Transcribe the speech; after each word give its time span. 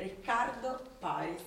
Riccardo 0.00 0.80
Paris, 0.98 1.42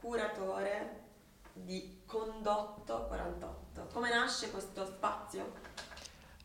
curatore 0.00 1.04
di 1.52 2.02
Condotto 2.04 3.04
48. 3.06 3.86
Come 3.92 4.10
nasce 4.10 4.50
questo 4.50 4.84
spazio? 4.86 5.52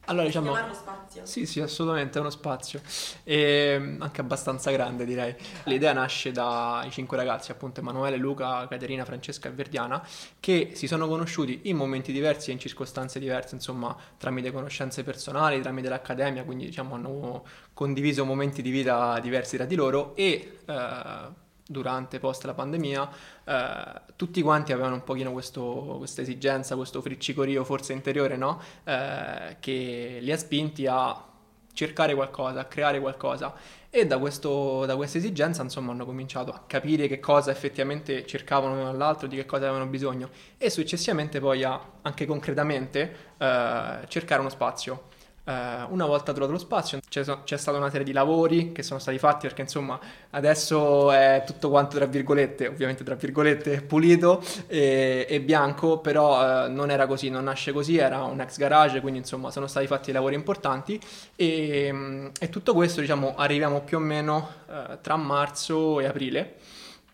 Allora, 0.05 0.25
diciamo... 0.25 0.51
chiamarlo 0.51 0.73
spazio? 0.73 1.25
Sì, 1.25 1.45
sì, 1.45 1.61
assolutamente, 1.61 2.17
è 2.17 2.21
uno 2.21 2.29
spazio, 2.29 2.81
e 3.23 3.95
anche 3.99 4.21
abbastanza 4.21 4.71
grande 4.71 5.05
direi. 5.05 5.35
L'idea 5.65 5.93
nasce 5.93 6.31
dai 6.31 6.89
cinque 6.91 7.17
ragazzi, 7.17 7.51
appunto 7.51 7.79
Emanuele, 7.79 8.17
Luca, 8.17 8.67
Caterina, 8.67 9.05
Francesca 9.05 9.47
e 9.47 9.51
Verdiana, 9.51 10.05
che 10.39 10.71
si 10.73 10.87
sono 10.87 11.07
conosciuti 11.07 11.61
in 11.65 11.77
momenti 11.77 12.11
diversi 12.11 12.49
e 12.49 12.53
in 12.53 12.59
circostanze 12.59 13.19
diverse, 13.19 13.55
insomma, 13.55 13.95
tramite 14.17 14.51
conoscenze 14.51 15.03
personali, 15.03 15.61
tramite 15.61 15.87
l'accademia, 15.87 16.43
quindi 16.43 16.65
diciamo 16.65 16.95
hanno 16.95 17.45
condiviso 17.73 18.25
momenti 18.25 18.61
di 18.61 18.71
vita 18.71 19.19
diversi 19.19 19.55
tra 19.55 19.65
di 19.65 19.75
loro 19.75 20.15
e... 20.15 20.57
Eh, 20.65 21.49
durante, 21.71 22.19
post 22.19 22.43
la 22.45 22.53
pandemia, 22.53 23.09
eh, 23.45 24.01
tutti 24.15 24.41
quanti 24.41 24.73
avevano 24.73 24.95
un 24.95 25.03
pochino 25.03 25.31
questo, 25.31 25.95
questa 25.97 26.21
esigenza, 26.21 26.75
questo 26.75 27.01
friccicorio 27.01 27.63
forse 27.63 27.93
interiore, 27.93 28.37
no? 28.37 28.61
Eh, 28.83 29.57
che 29.59 30.17
li 30.21 30.31
ha 30.31 30.37
spinti 30.37 30.85
a 30.85 31.29
cercare 31.73 32.13
qualcosa, 32.13 32.59
a 32.59 32.65
creare 32.65 32.99
qualcosa. 32.99 33.53
E 33.89 34.07
da, 34.07 34.17
questo, 34.19 34.85
da 34.85 34.95
questa 34.95 35.17
esigenza, 35.17 35.61
insomma, 35.63 35.91
hanno 35.91 36.05
cominciato 36.05 36.51
a 36.51 36.63
capire 36.65 37.07
che 37.07 37.19
cosa 37.19 37.51
effettivamente 37.51 38.25
cercavano 38.25 38.75
l'uno 38.75 38.91
dall'altro, 38.91 39.27
di 39.27 39.35
che 39.35 39.45
cosa 39.45 39.65
avevano 39.65 39.89
bisogno 39.89 40.29
e 40.57 40.69
successivamente 40.69 41.39
poi 41.39 41.63
a, 41.63 41.79
anche 42.01 42.25
concretamente, 42.25 43.15
eh, 43.37 43.99
cercare 44.07 44.39
uno 44.39 44.49
spazio. 44.49 45.09
Uh, 45.51 45.91
una 45.91 46.05
volta 46.05 46.31
trovato 46.31 46.53
lo 46.53 46.57
spazio 46.57 46.99
c'è, 47.09 47.25
c'è, 47.43 47.57
stata 47.57 47.77
una 47.77 47.89
serie 47.89 48.05
di 48.05 48.13
lavori 48.13 48.71
che 48.71 48.83
sono 48.83 48.99
stati 48.99 49.17
fatti 49.17 49.47
perché 49.47 49.63
insomma 49.63 49.99
adesso 50.29 51.11
è 51.11 51.43
tutto 51.45 51.69
quanto 51.69 51.97
tra 51.97 52.05
virgolette, 52.05 52.67
ovviamente 52.67 53.03
tra 53.03 53.15
virgolette, 53.15 53.81
pulito 53.83 54.41
e, 54.67 55.25
e 55.27 55.41
bianco, 55.41 55.99
però 55.99 56.65
uh, 56.65 56.71
non 56.71 56.89
era 56.89 57.05
così, 57.07 57.29
non 57.29 57.43
nasce 57.43 57.73
così, 57.73 57.97
era 57.97 58.23
un 58.23 58.39
ex 58.39 58.57
garage, 58.57 59.01
quindi 59.01 59.19
insomma 59.19 59.51
sono 59.51 59.67
stati 59.67 59.87
fatti 59.87 60.11
lavori 60.11 60.35
importanti 60.35 60.99
e, 61.35 62.31
e 62.39 62.49
tutto 62.49 62.73
questo 62.73 63.01
diciamo 63.01 63.35
arriviamo 63.35 63.81
più 63.81 63.97
o 63.97 63.99
meno 63.99 64.49
uh, 64.67 64.99
tra 65.01 65.17
marzo 65.17 65.99
e 65.99 66.05
aprile. 66.05 66.55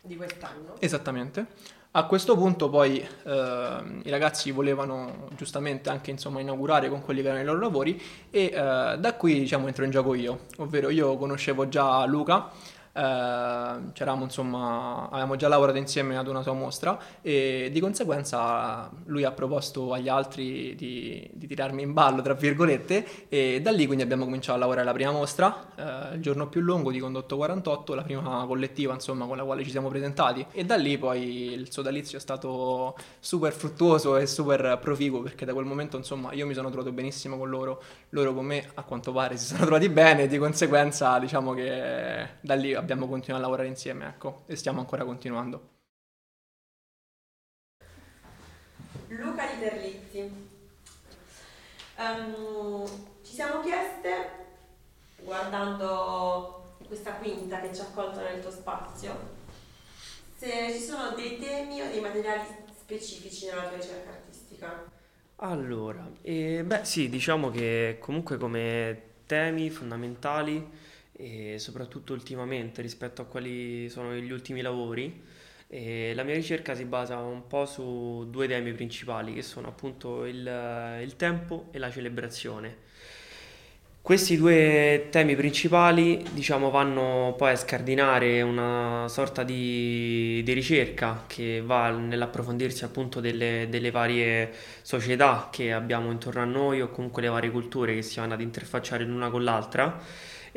Di 0.02 0.16
quest'anno? 0.16 0.76
Esattamente. 0.80 1.76
A 1.98 2.06
questo 2.06 2.38
punto 2.38 2.70
poi 2.70 3.00
eh, 3.00 3.82
i 4.04 4.10
ragazzi 4.12 4.52
volevano 4.52 5.30
giustamente 5.36 5.90
anche 5.90 6.12
insomma, 6.12 6.40
inaugurare 6.40 6.90
con 6.90 7.02
quelli 7.02 7.24
che 7.24 7.28
erano 7.30 7.42
i 7.42 7.46
loro 7.46 7.60
lavori 7.60 8.00
e 8.30 8.52
eh, 8.54 8.98
da 9.00 9.16
qui 9.18 9.40
diciamo 9.40 9.66
entro 9.66 9.84
in 9.84 9.90
gioco 9.90 10.14
io, 10.14 10.42
ovvero 10.58 10.92
io 10.92 11.18
conoscevo 11.18 11.68
già 11.70 12.06
Luca 12.06 12.52
c'eravamo 12.98 14.24
insomma, 14.24 15.08
avevamo 15.12 15.36
già 15.36 15.48
lavorato 15.48 15.78
insieme 15.78 16.18
ad 16.18 16.28
una 16.28 16.42
sua 16.42 16.54
mostra 16.54 16.98
e 17.22 17.70
di 17.72 17.80
conseguenza 17.80 18.90
lui 19.06 19.24
ha 19.24 19.32
proposto 19.32 19.94
agli 19.94 20.10
altri 20.10 20.76
di, 20.76 21.30
di 21.32 21.48
tirarmi 21.48 21.84
in 21.84 21.94
ballo, 21.94 22.22
tra 22.22 22.34
virgolette, 22.34 23.30
e 23.30 23.62
da 23.62 23.72
lì 23.72 23.86
quindi 23.86 24.04
abbiamo 24.04 24.24
cominciato 24.24 24.58
a 24.58 24.60
lavorare 24.60 24.86
la 24.86 24.94
prima 24.94 25.12
mostra, 25.12 25.68
eh, 25.76 26.16
il 26.16 26.22
giorno 26.22 26.48
più 26.48 26.62
lungo 26.62 26.92
di 26.92 27.00
Condotto 27.00 27.38
48, 27.38 27.94
la 27.94 28.02
prima 28.02 28.46
collettiva 28.48 28.94
insomma 28.94 29.26
con 29.26 29.38
la 29.38 29.44
quale 29.44 29.64
ci 29.64 29.70
siamo 29.70 29.90
presentati. 29.90 30.46
E 30.52 30.66
da 30.66 30.76
lì 30.76 30.98
poi 30.98 31.52
il 31.54 31.72
sodalizio 31.72 32.18
è 32.18 32.22
stato 32.22 32.96
super 33.20 33.54
fruttuoso 33.54 34.18
e 34.18 34.26
super 34.26 34.80
proficuo 34.82 35.22
perché 35.22 35.46
da 35.46 35.54
quel 35.54 35.66
momento 35.66 35.98
insomma 35.98 36.34
io 36.34 36.46
mi 36.48 36.54
sono 36.54 36.70
trovato 36.70 36.92
benissimo 36.92 37.38
con 37.38 37.50
loro, 37.50 37.82
loro 38.10 38.34
con 38.34 38.46
me 38.46 38.70
a 38.74 38.84
quanto 38.84 39.12
pare 39.12 39.38
si 39.38 39.46
sono 39.46 39.62
trovati 39.62 39.90
bene 39.90 40.24
e 40.24 40.28
di 40.28 40.38
conseguenza 40.38 41.20
diciamo 41.20 41.54
che 41.54 42.28
da 42.42 42.56
lì 42.56 42.74
abbiamo 42.74 42.87
abbiamo 42.88 43.10
continuato 43.10 43.44
a 43.44 43.48
lavorare 43.48 43.68
insieme, 43.68 44.08
ecco, 44.08 44.44
e 44.46 44.56
stiamo 44.56 44.80
ancora 44.80 45.04
continuando. 45.04 45.76
Luca 49.10 49.46
di 49.46 49.60
Terlizzi. 49.60 50.46
Um, 51.98 52.86
ci 53.24 53.34
siamo 53.34 53.62
chieste, 53.62 54.30
guardando 55.18 56.76
questa 56.88 57.14
quinta 57.16 57.60
che 57.60 57.74
ci 57.74 57.82
ha 57.82 57.86
accolto 57.86 58.22
nel 58.22 58.40
tuo 58.40 58.52
spazio, 58.52 59.36
se 60.38 60.72
ci 60.72 60.80
sono 60.80 61.12
dei 61.12 61.40
temi 61.40 61.82
o 61.82 61.90
dei 61.90 62.00
materiali 62.00 62.46
specifici 62.74 63.48
nella 63.48 63.68
tua 63.68 63.78
ricerca 63.78 64.12
artistica. 64.12 64.90
Allora, 65.38 66.10
eh, 66.22 66.64
beh 66.64 66.86
sì, 66.86 67.10
diciamo 67.10 67.50
che 67.50 67.98
comunque 68.00 68.38
come 68.38 69.02
temi 69.26 69.70
fondamentali 69.70 70.86
e 71.18 71.58
soprattutto 71.58 72.14
ultimamente 72.14 72.82
rispetto 72.82 73.24
a 73.24 73.26
quali 73.26 73.90
sono 73.90 74.14
gli 74.14 74.32
ultimi 74.32 74.62
lavori. 74.62 75.22
E 75.70 76.14
la 76.16 76.24
mia 76.24 76.36
ricerca 76.36 76.76
si 76.76 76.86
basa 76.86 77.18
un 77.18 77.48
po' 77.48 77.66
su 77.66 78.28
due 78.30 78.48
temi 78.48 78.72
principali 78.72 79.34
che 79.34 79.42
sono 79.42 79.68
appunto 79.68 80.26
il, 80.26 81.00
il 81.02 81.16
tempo 81.18 81.68
e 81.72 81.80
la 81.80 81.92
celebrazione. 81.92 82.86
Questi 84.08 84.38
due 84.38 85.08
temi 85.10 85.36
principali, 85.36 86.24
diciamo, 86.32 86.70
vanno 86.70 87.34
poi 87.38 87.52
a 87.52 87.56
scardinare 87.58 88.42
una 88.42 89.06
sorta 89.10 89.44
di, 89.44 90.42
di 90.46 90.54
ricerca 90.54 91.26
che 91.28 91.62
va 91.62 91.90
nell'approfondirsi 91.90 92.86
appunto 92.86 93.20
delle, 93.20 93.68
delle, 93.70 93.92
varie 93.92 94.54
società 94.82 95.50
che 95.52 95.74
abbiamo 95.74 96.10
intorno 96.10 96.42
a 96.42 96.46
noi 96.46 96.80
o 96.80 96.90
comunque 96.90 97.22
le 97.22 97.28
varie 97.28 97.52
culture 97.52 97.96
che 97.96 98.02
si 98.02 98.22
vanno 98.22 98.36
ad 98.36 98.40
interfacciare 98.40 99.04
l'una 99.04 99.30
con 99.30 99.44
l'altra 99.44 100.02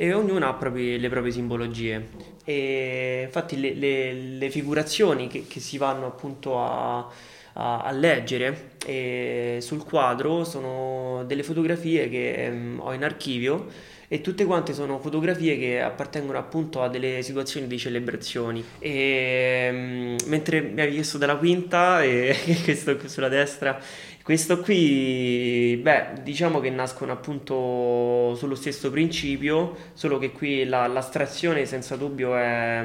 e 0.00 0.14
ognuna 0.14 0.48
ha 0.48 0.54
propri, 0.54 0.98
le 0.98 1.10
proprie 1.10 1.30
simbologie. 1.30 2.08
E 2.42 3.24
infatti 3.26 3.60
le, 3.60 3.74
le, 3.74 4.12
le 4.14 4.48
figurazioni 4.48 5.28
che, 5.28 5.46
che, 5.46 5.60
si 5.60 5.76
vanno 5.76 6.06
appunto 6.06 6.58
a, 6.58 7.06
a, 7.52 7.82
a 7.82 7.90
leggere 7.90 9.58
sul 9.60 9.84
quadro 9.84 10.44
sono 10.44 11.22
delle 11.26 11.42
fotografie 11.42 12.08
che 12.08 12.48
um, 12.50 12.80
ho 12.82 12.94
in 12.94 13.04
archivio 13.04 13.66
e 14.12 14.20
tutte 14.22 14.44
quante 14.44 14.74
sono 14.74 14.98
fotografie 14.98 15.56
che 15.56 15.80
appartengono 15.80 16.36
appunto 16.36 16.82
a 16.82 16.88
delle 16.88 17.22
situazioni 17.22 17.68
di 17.68 17.78
celebrazioni. 17.78 18.64
E, 18.80 19.68
um, 19.70 20.16
mentre 20.26 20.62
mi 20.62 20.80
hai 20.80 20.90
chiesto 20.90 21.16
della 21.16 21.36
quinta, 21.36 22.02
e 22.02 22.34
questo 22.64 22.96
qui 22.96 23.08
sulla 23.08 23.28
destra, 23.28 23.78
questo 24.24 24.58
qui, 24.58 25.78
beh, 25.80 26.22
diciamo 26.24 26.58
che 26.58 26.70
nascono 26.70 27.12
appunto 27.12 28.34
sullo 28.34 28.56
stesso 28.56 28.90
principio, 28.90 29.76
solo 29.92 30.18
che 30.18 30.32
qui 30.32 30.64
la, 30.64 30.88
l'astrazione 30.88 31.64
senza 31.64 31.94
dubbio 31.94 32.34
è, 32.34 32.84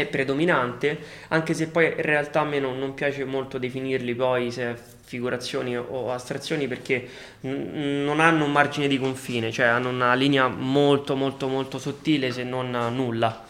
è, 0.00 0.06
predominante, 0.06 0.98
anche 1.28 1.54
se 1.54 1.68
poi 1.68 1.86
in 1.86 2.02
realtà 2.02 2.40
a 2.40 2.44
me 2.44 2.58
non, 2.58 2.78
non 2.78 2.94
piace 2.94 3.24
molto 3.24 3.58
definirli 3.58 4.14
poi 4.14 4.50
se 4.50 4.76
figurazioni 5.08 5.74
o 5.74 6.12
astrazioni 6.12 6.68
perché 6.68 7.08
n- 7.40 8.04
non 8.04 8.20
hanno 8.20 8.44
un 8.44 8.52
margine 8.52 8.88
di 8.88 8.98
confine, 8.98 9.50
cioè 9.50 9.66
hanno 9.66 9.88
una 9.88 10.14
linea 10.14 10.48
molto 10.48 11.16
molto 11.16 11.48
molto 11.48 11.78
sottile 11.78 12.30
se 12.30 12.44
non 12.44 12.70
nulla, 12.94 13.44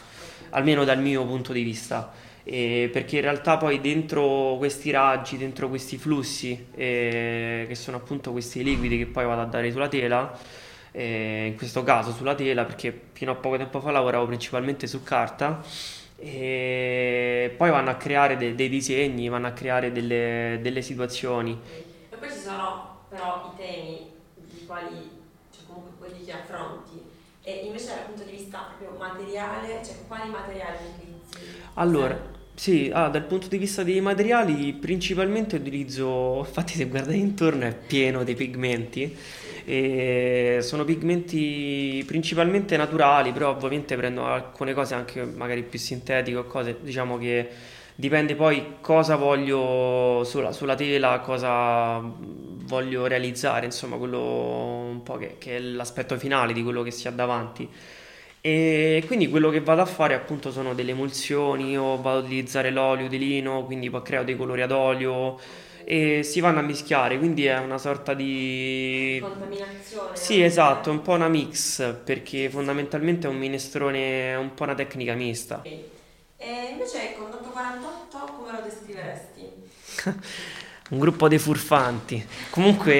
almeno 0.50 0.84
dal 0.84 1.00
mio 1.00 1.24
punto 1.26 1.52
di 1.52 1.62
vista. 1.62 2.12
Eh, 2.44 2.88
perché 2.90 3.16
in 3.16 3.22
realtà 3.22 3.58
poi 3.58 3.78
dentro 3.80 4.54
questi 4.56 4.90
raggi, 4.90 5.36
dentro 5.36 5.68
questi 5.68 5.98
flussi, 5.98 6.66
eh, 6.74 7.66
che 7.68 7.74
sono 7.74 7.98
appunto 7.98 8.32
questi 8.32 8.62
liquidi 8.62 8.96
che 8.96 9.06
poi 9.06 9.26
vado 9.26 9.42
a 9.42 9.44
dare 9.44 9.70
sulla 9.70 9.88
tela, 9.88 10.38
eh, 10.92 11.46
in 11.48 11.56
questo 11.56 11.82
caso 11.82 12.12
sulla 12.12 12.34
tela, 12.34 12.64
perché 12.64 12.98
fino 13.12 13.32
a 13.32 13.34
poco 13.34 13.58
tempo 13.58 13.80
fa 13.80 13.90
lavoravo 13.90 14.26
principalmente 14.26 14.86
su 14.86 15.02
carta, 15.02 15.62
e 16.20 17.54
poi 17.56 17.70
vanno 17.70 17.90
a 17.90 17.94
creare 17.96 18.36
de- 18.36 18.54
dei 18.54 18.68
disegni, 18.68 19.28
vanno 19.28 19.46
a 19.46 19.52
creare 19.52 19.92
delle, 19.92 20.58
delle 20.60 20.82
situazioni. 20.82 21.58
E 22.10 22.16
poi 22.16 22.30
ci 22.30 22.38
sono 22.40 23.04
però 23.08 23.54
i 23.54 23.56
temi 23.60 24.10
di 24.34 24.64
quali, 24.66 25.10
cioè 25.50 25.64
comunque 25.66 25.92
quelli 26.08 26.24
che 26.24 26.32
affronti, 26.32 27.00
e 27.42 27.64
invece 27.66 27.86
dal 27.86 28.04
punto 28.06 28.24
di 28.24 28.32
vista 28.32 28.74
proprio 28.76 28.98
materiale, 28.98 29.80
cioè 29.84 29.96
quali 30.06 30.28
materiali 30.30 30.76
utilizzi? 30.94 31.36
Allora, 31.74 32.20
sì, 32.54 32.90
ah, 32.92 33.08
dal 33.08 33.24
punto 33.24 33.46
di 33.48 33.56
vista 33.58 33.82
dei 33.84 34.00
materiali, 34.00 34.72
principalmente 34.74 35.56
utilizzo, 35.56 36.38
infatti 36.46 36.74
se 36.74 36.86
guardate 36.86 37.14
intorno 37.16 37.64
è 37.66 37.74
pieno 37.74 38.24
di 38.24 38.34
pigmenti, 38.34 39.16
e 39.68 40.60
sono 40.62 40.84
pigmenti 40.84 42.02
principalmente 42.06 42.78
naturali, 42.78 43.32
però 43.32 43.50
ovviamente 43.50 43.96
prendo 43.96 44.24
alcune 44.24 44.72
cose 44.72 44.94
anche 44.94 45.22
magari 45.24 45.62
più 45.62 45.78
sintetiche 45.78 46.38
o 46.38 46.44
cose, 46.44 46.78
diciamo 46.80 47.18
che 47.18 47.46
dipende 47.94 48.34
poi 48.34 48.76
cosa 48.80 49.16
voglio 49.16 50.22
sulla, 50.24 50.52
sulla 50.52 50.74
tela, 50.74 51.20
cosa 51.20 52.00
voglio 52.00 53.06
realizzare, 53.06 53.66
insomma 53.66 53.96
quello 53.96 54.18
un 54.90 55.02
po' 55.02 55.18
che, 55.18 55.36
che 55.36 55.56
è 55.56 55.60
l'aspetto 55.60 56.16
finale 56.16 56.54
di 56.54 56.62
quello 56.62 56.82
che 56.82 56.90
si 56.90 57.06
ha 57.06 57.10
davanti. 57.10 57.68
E 58.40 59.02
quindi 59.06 59.28
quello 59.28 59.50
che 59.50 59.60
vado 59.60 59.82
a 59.82 59.86
fare 59.86 60.14
appunto 60.14 60.50
sono 60.50 60.72
delle 60.72 60.92
emulsioni 60.92 61.76
o 61.76 62.00
vado 62.00 62.20
ad 62.20 62.24
utilizzare 62.24 62.70
l'olio 62.70 63.06
di 63.06 63.18
lino, 63.18 63.64
quindi 63.66 63.90
poi 63.90 64.00
creo 64.00 64.24
dei 64.24 64.36
colori 64.36 64.62
ad 64.62 64.70
olio 64.72 65.38
e 65.90 66.22
si 66.22 66.40
vanno 66.40 66.58
a 66.60 66.62
mischiare, 66.62 67.16
quindi 67.18 67.46
è 67.46 67.58
una 67.58 67.78
sorta 67.78 68.12
di 68.14 69.26
contaminazione. 69.32 70.12
Sì, 70.12 70.42
esatto, 70.42 70.90
è 70.90 70.92
un 70.92 71.00
po' 71.02 71.12
una 71.12 71.28
mix 71.28 71.94
perché 72.04 72.50
fondamentalmente 72.50 73.26
è 73.26 73.30
un 73.30 73.38
minestrone, 73.38 74.32
è 74.32 74.36
un 74.36 74.52
po' 74.54 74.64
una 74.64 74.74
tecnica 74.74 75.14
mista. 75.14 75.66
Okay. 75.66 75.86
E 76.36 76.70
invece 76.72 77.14
con 77.16 77.32
848 77.32 78.32
come 78.34 78.52
lo 78.52 78.60
descriveresti? 78.62 79.50
Un 80.90 80.98
gruppo 80.98 81.28
dei 81.28 81.38
furfanti. 81.38 82.26
Comunque, 82.50 82.92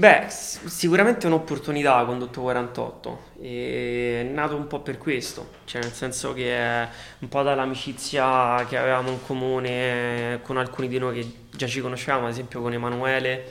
beh, 0.00 0.24
sicuramente 0.28 1.26
un'opportunità 1.26 2.04
con 2.06 2.18
Dotto 2.18 2.40
48. 2.40 3.18
È 3.38 4.22
nato 4.22 4.56
un 4.56 4.66
po' 4.66 4.80
per 4.80 4.96
questo, 4.96 5.50
cioè 5.64 5.82
nel 5.82 5.92
senso 5.92 6.32
che 6.32 6.56
è 6.56 6.88
un 7.18 7.28
po' 7.28 7.42
dall'amicizia 7.42 8.64
che 8.66 8.78
avevamo 8.78 9.10
in 9.10 9.22
comune 9.22 10.40
con 10.42 10.56
alcuni 10.56 10.88
di 10.88 10.98
noi 10.98 11.20
che 11.20 11.32
già 11.54 11.66
ci 11.66 11.82
conoscevamo, 11.82 12.24
ad 12.24 12.32
esempio 12.32 12.62
con 12.62 12.72
Emanuele 12.72 13.44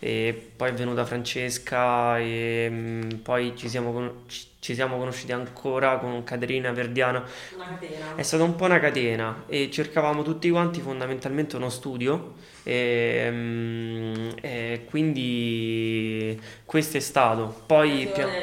e 0.00 0.52
poi 0.56 0.70
è 0.70 0.74
venuta 0.74 1.04
Francesca 1.04 2.18
e 2.18 2.68
mh, 2.70 3.16
poi 3.22 3.54
ci 3.56 3.68
siamo, 3.68 3.92
con- 3.92 4.24
ci 4.60 4.74
siamo 4.74 4.98
conosciuti 4.98 5.32
ancora 5.32 5.98
con 5.98 6.24
Caterina 6.24 6.72
Verdiana. 6.72 7.18
Una 7.20 7.78
catena. 7.78 8.14
È 8.14 8.22
stata 8.22 8.42
un 8.44 8.56
po' 8.56 8.64
una 8.64 8.80
catena 8.80 9.44
e 9.46 9.70
cercavamo 9.70 10.22
tutti 10.22 10.50
quanti 10.50 10.80
fondamentalmente 10.80 11.56
uno 11.56 11.68
studio 11.70 12.34
e, 12.64 13.30
mh, 13.30 14.34
e 14.40 14.84
quindi 14.88 16.40
questo 16.64 16.96
è 16.96 17.00
stato. 17.00 17.62
Poi 17.66 18.08
pia- 18.08 18.34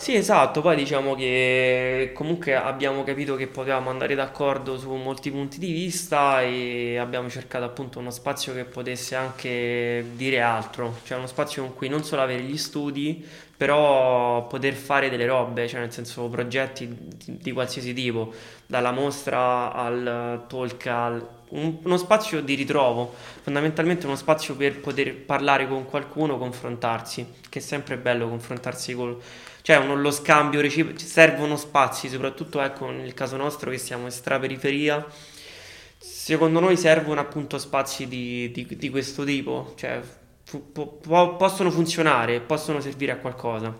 sì, 0.00 0.14
esatto, 0.14 0.60
poi 0.60 0.76
diciamo 0.76 1.16
che 1.16 2.12
comunque 2.14 2.54
abbiamo 2.54 3.02
capito 3.02 3.34
che 3.34 3.48
potevamo 3.48 3.90
andare 3.90 4.14
d'accordo 4.14 4.78
su 4.78 4.92
molti 4.94 5.28
punti 5.32 5.58
di 5.58 5.72
vista 5.72 6.40
e 6.40 6.96
abbiamo 6.98 7.28
cercato 7.28 7.64
appunto 7.64 7.98
uno 7.98 8.12
spazio 8.12 8.54
che 8.54 8.64
potesse 8.64 9.16
anche 9.16 10.04
dire 10.14 10.40
altro, 10.40 10.98
cioè 11.02 11.18
uno 11.18 11.26
spazio 11.26 11.64
con 11.64 11.74
cui 11.74 11.88
non 11.88 12.04
solo 12.04 12.22
avere 12.22 12.42
gli 12.42 12.56
studi, 12.56 13.24
però 13.56 14.46
poter 14.46 14.74
fare 14.74 15.10
delle 15.10 15.26
robe, 15.26 15.66
cioè 15.66 15.80
nel 15.80 15.92
senso 15.92 16.28
progetti 16.28 16.86
di, 16.88 17.38
di 17.42 17.50
qualsiasi 17.52 17.92
tipo, 17.92 18.32
dalla 18.66 18.92
mostra 18.92 19.72
al 19.72 20.44
talk, 20.46 20.86
al- 20.86 21.28
un- 21.50 21.78
uno 21.82 21.96
spazio 21.96 22.40
di 22.40 22.54
ritrovo, 22.54 23.14
fondamentalmente 23.42 24.06
uno 24.06 24.14
spazio 24.16 24.54
per 24.54 24.78
poter 24.80 25.16
parlare 25.16 25.66
con 25.66 25.86
qualcuno, 25.86 26.38
confrontarsi, 26.38 27.26
che 27.48 27.58
è 27.58 27.62
sempre 27.62 27.96
bello 27.96 28.28
confrontarsi 28.28 28.94
col 28.94 29.18
cioè 29.68 29.76
uno- 29.76 29.96
lo 29.96 30.10
scambio 30.10 30.62
reciproco, 30.62 30.98
servono 30.98 31.54
spazi, 31.58 32.08
soprattutto 32.08 32.58
ecco 32.62 32.88
nel 32.90 33.12
caso 33.12 33.36
nostro 33.36 33.70
che 33.70 33.76
siamo 33.76 34.06
in 34.06 34.10
straperiferia, 34.10 35.04
secondo 35.98 36.58
noi 36.60 36.78
servono 36.78 37.20
appunto 37.20 37.58
spazi 37.58 38.08
di, 38.08 38.50
di- 38.50 38.64
di 38.76 38.88
questo 38.88 39.24
tipo, 39.24 39.74
cioè 39.76 40.00
fu- 40.44 40.72
po- 40.72 41.36
possono 41.36 41.70
funzionare, 41.70 42.40
possono 42.40 42.80
servire 42.80 43.12
a 43.12 43.16
qualcosa. 43.18 43.76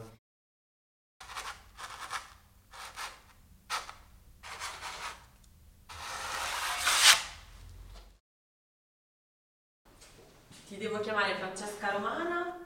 Ti 10.69 10.77
devo 10.77 11.01
chiamare 11.01 11.35
Francesca 11.37 11.93
Romana 11.93 12.59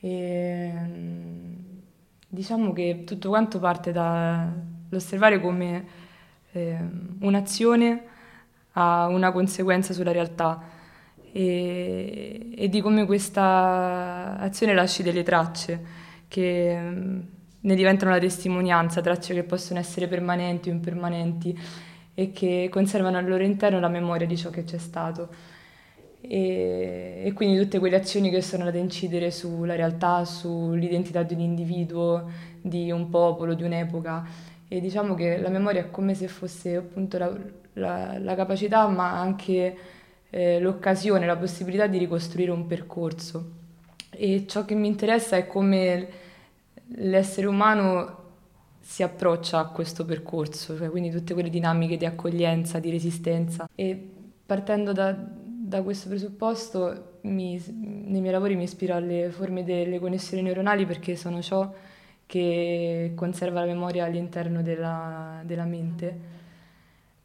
Ehm, 0.00 1.56
diciamo 2.28 2.72
che 2.72 3.04
tutto 3.04 3.28
quanto 3.28 3.58
parte 3.58 3.92
dall'osservare 3.92 5.40
come 5.40 5.86
ehm, 6.52 7.16
un'azione 7.20 8.04
ha 8.72 9.06
una 9.06 9.32
conseguenza 9.32 9.92
sulla 9.92 10.12
realtà 10.12 10.60
e, 11.32 12.50
e 12.54 12.68
di 12.68 12.80
come 12.82 13.06
questa 13.06 14.36
azione 14.38 14.74
lasci 14.74 15.02
delle 15.02 15.22
tracce 15.22 16.00
che 16.28 16.70
ehm, 16.70 17.26
ne 17.60 17.74
diventano 17.74 18.10
la 18.10 18.18
testimonianza, 18.18 19.00
tracce 19.00 19.34
che 19.34 19.44
possono 19.44 19.78
essere 19.78 20.08
permanenti 20.08 20.68
o 20.68 20.72
impermanenti 20.72 21.58
e 22.14 22.32
che 22.32 22.68
conservano 22.70 23.16
al 23.16 23.26
loro 23.26 23.44
interno 23.44 23.80
la 23.80 23.88
memoria 23.88 24.26
di 24.26 24.36
ciò 24.36 24.50
che 24.50 24.64
c'è 24.64 24.78
stato. 24.78 25.28
E, 26.20 27.22
e 27.24 27.32
quindi 27.32 27.58
tutte 27.58 27.78
quelle 27.78 27.96
azioni 27.96 28.30
che 28.30 28.42
sono 28.42 28.62
andate 28.62 28.78
a 28.78 28.82
incidere 28.84 29.30
sulla 29.30 29.74
realtà, 29.74 30.24
sull'identità 30.24 31.22
di 31.22 31.34
un 31.34 31.40
individuo, 31.40 32.30
di 32.60 32.90
un 32.90 33.08
popolo, 33.08 33.54
di 33.54 33.62
un'epoca. 33.62 34.24
E 34.68 34.80
diciamo 34.80 35.14
che 35.14 35.38
la 35.38 35.48
memoria 35.48 35.82
è 35.82 35.90
come 35.90 36.14
se 36.14 36.28
fosse 36.28 36.76
appunto 36.76 37.18
la, 37.18 37.32
la- 37.74 38.18
la 38.18 38.34
capacità, 38.34 38.86
ma 38.88 39.18
anche 39.18 39.76
eh, 40.34 40.58
l'occasione, 40.60 41.26
la 41.26 41.36
possibilità 41.36 41.86
di 41.86 41.98
ricostruire 41.98 42.50
un 42.50 42.66
percorso. 42.66 43.50
E 44.08 44.46
ciò 44.48 44.64
che 44.64 44.74
mi 44.74 44.88
interessa 44.88 45.36
è 45.36 45.46
come 45.46 46.08
l'essere 46.96 47.46
umano 47.46 48.20
si 48.80 49.02
approccia 49.02 49.58
a 49.58 49.66
questo 49.66 50.06
percorso, 50.06 50.76
cioè 50.76 50.88
quindi 50.88 51.10
tutte 51.10 51.34
quelle 51.34 51.50
dinamiche 51.50 51.98
di 51.98 52.06
accoglienza, 52.06 52.78
di 52.78 52.90
resistenza. 52.90 53.68
E 53.74 54.10
partendo 54.44 54.92
da, 54.92 55.14
da 55.14 55.82
questo 55.82 56.08
presupposto, 56.08 57.18
mi- 57.22 57.62
nei 58.06 58.20
miei 58.20 58.32
lavori 58.32 58.56
mi 58.56 58.64
ispiro 58.64 58.94
alle 58.94 59.30
forme 59.30 59.64
delle 59.64 59.98
connessioni 59.98 60.42
neuronali 60.42 60.86
perché 60.86 61.14
sono 61.14 61.42
ciò 61.42 61.70
che 62.24 63.12
conserva 63.14 63.60
la 63.60 63.66
memoria 63.66 64.06
all'interno 64.06 64.62
della, 64.62 65.42
della 65.44 65.64
mente. 65.64 66.40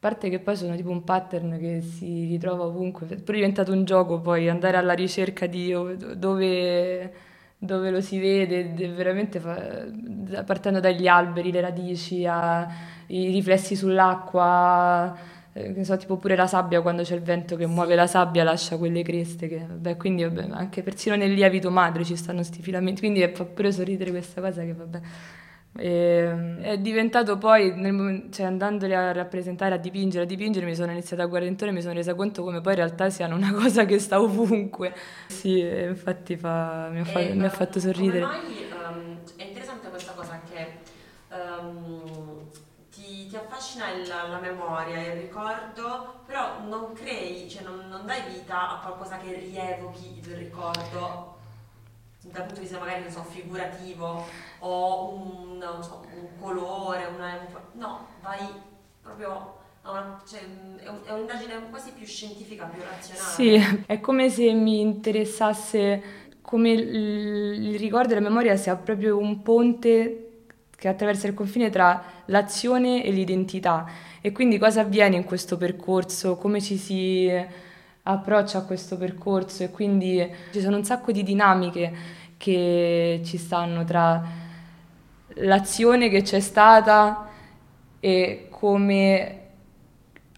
parte 0.00 0.28
che 0.30 0.38
poi 0.38 0.54
sono 0.54 0.76
tipo 0.76 0.90
un 0.90 1.02
pattern 1.02 1.58
che 1.58 1.80
si 1.82 2.26
ritrova 2.26 2.64
ovunque, 2.66 3.08
è 3.08 3.16
diventato 3.16 3.72
un 3.72 3.84
gioco 3.84 4.20
poi 4.20 4.48
andare 4.48 4.76
alla 4.76 4.92
ricerca 4.92 5.46
di 5.46 5.72
dove, 6.16 7.12
dove 7.58 7.90
lo 7.90 8.00
si 8.00 8.20
vede, 8.20 8.74
de- 8.74 8.90
veramente 8.92 9.40
fa- 9.40 9.86
partendo 10.44 10.78
dagli 10.78 11.08
alberi, 11.08 11.50
le 11.50 11.60
radici, 11.60 12.24
a- 12.26 12.68
i 13.08 13.26
riflessi 13.32 13.74
sull'acqua, 13.74 15.16
eh, 15.52 15.82
so, 15.84 15.96
tipo 15.96 16.16
pure 16.16 16.36
la 16.36 16.46
sabbia 16.46 16.80
quando 16.80 17.02
c'è 17.02 17.16
il 17.16 17.22
vento 17.22 17.56
che 17.56 17.66
muove 17.66 17.96
la 17.96 18.06
sabbia 18.06 18.44
lascia 18.44 18.76
quelle 18.76 19.02
creste, 19.02 19.48
che, 19.48 19.64
vabbè, 19.66 19.96
quindi 19.96 20.22
vabbè, 20.22 20.46
anche 20.52 20.82
persino 20.84 21.16
nel 21.16 21.32
lievito 21.32 21.70
madre 21.72 22.04
ci 22.04 22.14
stanno 22.14 22.44
sti 22.44 22.62
filamenti, 22.62 23.00
quindi 23.00 23.26
fa 23.34 23.44
pure 23.44 23.72
sorridere 23.72 24.10
questa 24.12 24.40
cosa 24.40 24.62
che 24.62 24.72
vabbè. 24.74 25.00
E, 25.80 26.56
è 26.60 26.78
diventato 26.78 27.38
poi, 27.38 27.72
nel 27.76 28.26
cioè 28.32 28.46
andandoli 28.46 28.94
a 28.94 29.12
rappresentare, 29.12 29.74
a 29.74 29.78
dipingere, 29.78 30.24
a 30.24 30.26
dipingere, 30.26 30.66
mi 30.66 30.74
sono 30.74 30.90
iniziata 30.90 31.22
a 31.22 31.26
guardare 31.26 31.50
intorno 31.52 31.72
e 31.72 31.76
mi 31.76 31.82
sono 31.82 31.94
resa 31.94 32.14
conto 32.14 32.42
come 32.42 32.60
poi 32.60 32.72
in 32.72 32.78
realtà 32.80 33.10
siano 33.10 33.36
una 33.36 33.52
cosa 33.54 33.84
che 33.84 33.98
sta 34.00 34.20
ovunque. 34.20 34.92
Sì, 35.28 35.60
infatti 35.60 36.36
fa- 36.36 36.88
mi, 36.90 37.00
ha 37.00 37.04
fa- 37.04 37.20
E, 37.20 37.34
mi 37.34 37.44
ha 37.44 37.46
eh, 37.46 37.50
fatto 37.50 37.78
sorridere. 37.78 38.26
Come 38.28 38.40
mai 38.40 38.62
ehm, 38.62 39.20
è 39.36 39.42
interessante 39.44 39.88
questa 39.88 40.12
cosa 40.12 40.40
che 40.48 40.80
ehm, 41.30 42.50
ti, 42.90 43.28
ti 43.28 43.36
affascina 43.36 43.90
il- 43.90 44.06
la 44.06 44.38
memoria, 44.40 45.00
il 45.06 45.20
ricordo, 45.20 46.22
però 46.26 46.60
non 46.68 46.92
crei, 46.94 47.48
cioè 47.48 47.62
non, 47.62 47.86
non 47.88 48.04
dai 48.06 48.22
vita 48.28 48.70
a 48.70 48.80
qualcosa 48.80 49.18
che 49.18 49.34
rievochi 49.38 50.18
il 50.18 50.34
ricordo 50.34 51.37
dal 52.30 52.42
punto 52.44 52.54
di 52.54 52.60
vista 52.60 52.78
magari 52.78 53.10
so, 53.10 53.22
figurativo 53.22 54.26
o 54.60 55.14
un, 55.14 55.64
so, 55.82 56.04
un 56.14 56.28
colore, 56.40 57.06
una, 57.06 57.38
no, 57.72 58.06
vai 58.22 58.46
proprio 59.02 59.56
una, 59.84 60.20
cioè, 60.28 60.40
è, 60.40 60.88
un- 60.88 61.00
è 61.04 61.12
un'indagine 61.12 61.68
quasi 61.70 61.92
più 61.92 62.06
scientifica, 62.06 62.64
più 62.66 62.82
razionale. 62.82 63.24
Sì, 63.24 63.84
è 63.86 64.00
come 64.00 64.28
se 64.30 64.52
mi 64.52 64.80
interessasse 64.80 66.02
come 66.40 66.70
il 66.70 67.78
ricordo 67.78 68.12
e 68.12 68.14
la 68.14 68.20
memoria 68.20 68.56
sia 68.56 68.74
proprio 68.76 69.18
un 69.18 69.42
ponte 69.42 70.22
che 70.76 70.88
attraversa 70.88 71.26
il 71.26 71.34
confine 71.34 71.70
tra 71.70 72.02
l'azione 72.26 73.04
e 73.04 73.10
l'identità. 73.10 73.86
E 74.20 74.32
quindi 74.32 74.58
cosa 74.58 74.80
avviene 74.80 75.16
in 75.16 75.24
questo 75.24 75.56
percorso, 75.56 76.36
come 76.36 76.60
ci 76.60 76.76
si 76.76 77.30
approccia 78.04 78.58
a 78.58 78.62
questo 78.64 78.96
percorso 78.96 79.62
e 79.64 79.70
quindi 79.70 80.26
ci 80.52 80.60
sono 80.60 80.76
un 80.76 80.84
sacco 80.84 81.12
di 81.12 81.22
dinamiche 81.22 81.92
che 82.38 83.20
ci 83.24 83.36
stanno 83.36 83.84
tra 83.84 84.24
l'azione 85.34 86.08
che 86.08 86.22
c'è 86.22 86.40
stata 86.40 87.28
e 88.00 88.46
come 88.50 89.40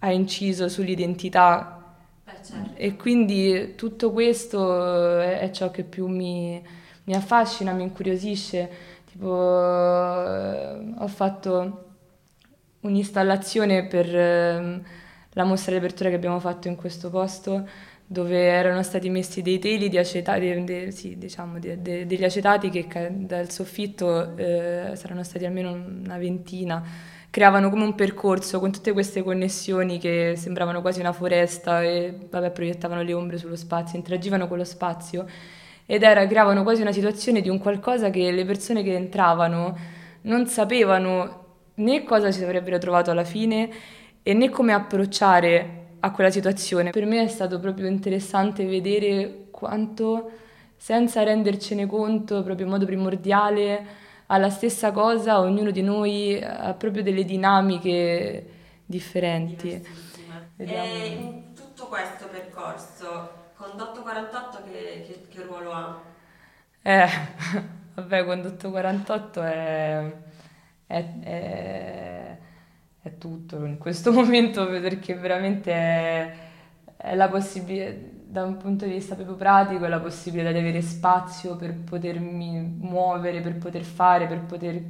ha 0.00 0.11
inciso 0.11 0.69
sull'identità 0.69 1.95
Beh, 2.25 2.33
certo. 2.42 2.73
e 2.75 2.97
quindi 2.97 3.75
tutto 3.76 4.11
questo 4.12 5.21
è, 5.21 5.38
è 5.40 5.50
ciò 5.50 5.71
che 5.71 5.85
più 5.85 6.07
mi, 6.07 6.61
mi 7.04 7.14
affascina, 7.14 7.73
mi 7.73 7.83
incuriosisce. 7.83 8.88
Tipo, 9.11 9.28
eh, 9.28 10.95
ho 10.99 11.09
fatto 11.09 11.85
un'installazione 12.80 13.87
per 13.87 14.16
ehm, 14.16 14.83
la 15.33 15.45
mostra 15.45 15.73
di 15.73 15.78
apertura 15.78 16.09
che 16.09 16.14
abbiamo 16.14 16.40
fatto 16.40 16.69
in 16.69 16.76
questo 16.76 17.11
posto, 17.11 17.69
dove 18.12 18.43
erano 18.43 18.83
stati 18.83 19.09
messi 19.09 19.40
dei 19.40 19.61
teli 19.61 19.88
di 19.88 19.97
acetati, 19.97 20.64
de, 20.64 20.90
sì, 20.90 21.17
diciamo, 21.17 21.61
de, 21.61 21.81
de, 21.81 22.07
degli 22.07 22.25
acetati 22.25 22.69
che 22.69 22.88
dal 23.09 23.52
soffitto 23.52 24.37
eh, 24.37 24.97
saranno 24.97 25.23
stati 25.23 25.45
almeno 25.45 25.71
una 25.71 26.19
ventina, 26.19 26.83
creavano 27.31 27.71
come 27.71 27.85
un 27.85 27.95
percorso 27.95 28.59
con 28.59 28.73
tutte 28.73 28.90
queste 28.90 29.23
connessioni 29.23 30.00
che 30.00 30.35
sembravano 30.37 30.81
quasi 30.81 30.99
una 30.99 31.12
foresta 31.12 31.85
e 31.85 32.26
vabbè, 32.29 32.50
proiettavano 32.50 33.02
le 33.02 33.12
ombre 33.12 33.38
sullo 33.38 33.55
spazio, 33.55 33.97
interagivano 33.97 34.49
con 34.49 34.59
lo 34.59 34.64
spazio 34.64 35.25
ed 35.87 36.02
era, 36.02 36.26
creavano 36.26 36.64
quasi 36.64 36.83
una 36.83 36.90
situazione 36.90 37.40
di 37.40 37.49
un 37.49 37.59
qualcosa 37.59 38.11
che 38.11 38.33
le 38.33 38.45
persone 38.45 38.83
che 38.83 38.93
entravano 38.93 39.76
non 40.23 40.49
sapevano 40.49 41.45
né 41.75 42.02
cosa 42.02 42.33
ci 42.33 42.43
avrebbero 42.43 42.79
trovato 42.79 43.12
alla 43.12 43.23
fine 43.23 43.71
e 44.21 44.35
né 44.35 44.49
come 44.50 44.73
approcciare 44.73 45.80
a 46.00 46.11
quella 46.11 46.30
situazione. 46.30 46.90
Per 46.90 47.04
me 47.07 47.23
è 47.23 47.28
stato 47.28 47.61
proprio 47.61 47.87
interessante 47.87 48.64
vedere 48.64 49.47
quanto, 49.50 50.30
senza 50.76 51.23
rendercene 51.23 51.87
conto, 51.87 52.42
proprio 52.42 52.66
in 52.66 52.73
modo 52.73 52.87
primordiale, 52.87 53.87
alla 54.26 54.50
stessa 54.50 54.92
cosa, 54.92 55.40
ognuno 55.40 55.71
di 55.71 55.83
noi 55.83 56.40
ha 56.42 56.73
proprio 56.75 57.02
delle 57.02 57.25
dinamiche 57.25 58.47
differenti. 58.87 59.87
E 60.57 61.07
in 61.07 61.54
tutto 61.54 61.87
questo 61.87 62.28
percorso, 62.28 63.38
Condotto 63.57 64.02
48 64.02 64.62
che, 64.71 65.04
che, 65.07 65.26
che 65.28 65.42
ruolo 65.42 65.73
ha? 65.73 66.00
Eh, 66.80 67.09
vabbè, 67.95 68.25
Condotto 68.25 68.71
48 68.71 69.42
è, 69.42 70.12
è, 70.87 71.04
è 71.21 72.30
è 73.02 73.16
tutto 73.16 73.64
in 73.64 73.78
questo 73.78 74.12
momento 74.12 74.66
perché 74.69 75.14
veramente 75.14 75.73
è, 75.73 76.35
è 76.97 77.14
la 77.14 77.28
possibilità, 77.28 78.19
da 78.30 78.45
un 78.45 78.57
punto 78.59 78.85
di 78.85 78.92
vista 78.92 79.14
proprio 79.14 79.37
pratico, 79.37 79.85
è 79.85 79.88
la 79.88 79.99
possibilità 80.00 80.52
di 80.52 80.59
avere 80.59 80.83
spazio 80.83 81.57
per 81.57 81.75
potermi 81.75 82.76
muovere, 82.78 83.40
per 83.40 83.57
poter 83.59 83.83
fare, 83.83 84.26
per 84.26 84.40
poter 84.42 84.80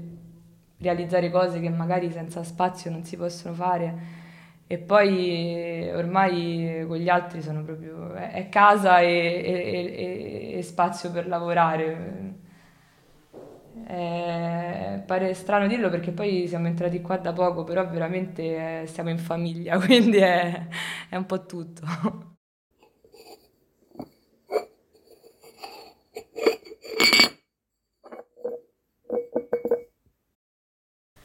realizzare 0.78 1.30
cose 1.30 1.60
che 1.60 1.70
magari 1.70 2.10
senza 2.10 2.42
spazio 2.42 2.90
non 2.90 3.04
si 3.04 3.16
possono 3.16 3.54
fare. 3.54 4.18
E 4.66 4.78
poi 4.78 5.90
ormai 5.92 6.84
con 6.86 6.96
gli 6.96 7.08
altri 7.08 7.42
sono 7.42 7.64
proprio... 7.64 8.12
è 8.12 8.48
casa 8.48 9.00
e, 9.00 9.08
e, 9.08 10.52
e, 10.54 10.58
e 10.58 10.62
spazio 10.62 11.10
per 11.10 11.26
lavorare 11.26 12.38
eh, 13.90 15.02
pare 15.06 15.34
strano 15.34 15.66
dirlo 15.66 15.88
perché 15.90 16.12
poi 16.12 16.46
siamo 16.48 16.66
entrati 16.68 17.00
qua 17.00 17.16
da 17.18 17.32
poco, 17.32 17.64
però 17.64 17.88
veramente 17.88 18.82
eh, 18.82 18.86
siamo 18.86 19.10
in 19.10 19.18
famiglia, 19.18 19.78
quindi 19.84 20.18
è, 20.18 20.66
è 21.08 21.16
un 21.16 21.26
po' 21.26 21.44
tutto. 21.46 21.82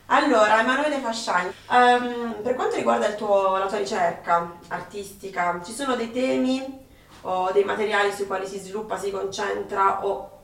Allora, 0.07 0.59
Emanuele 0.61 0.99
Fasciani, 0.99 1.51
um, 1.69 2.41
per 2.43 2.53
quanto 2.55 2.75
riguarda 2.75 3.13
tuo, 3.13 3.57
la 3.57 3.65
tua 3.67 3.77
ricerca 3.79 4.57
artistica, 4.69 5.59
ci 5.63 5.71
sono 5.73 5.95
dei 5.95 6.11
temi 6.11 6.85
o 7.21 7.51
dei 7.51 7.63
materiali 7.63 8.11
sui 8.11 8.25
quali 8.27 8.45
si 8.47 8.59
sviluppa, 8.59 8.97
si 8.97 9.09
concentra 9.11 10.05
o? 10.05 10.34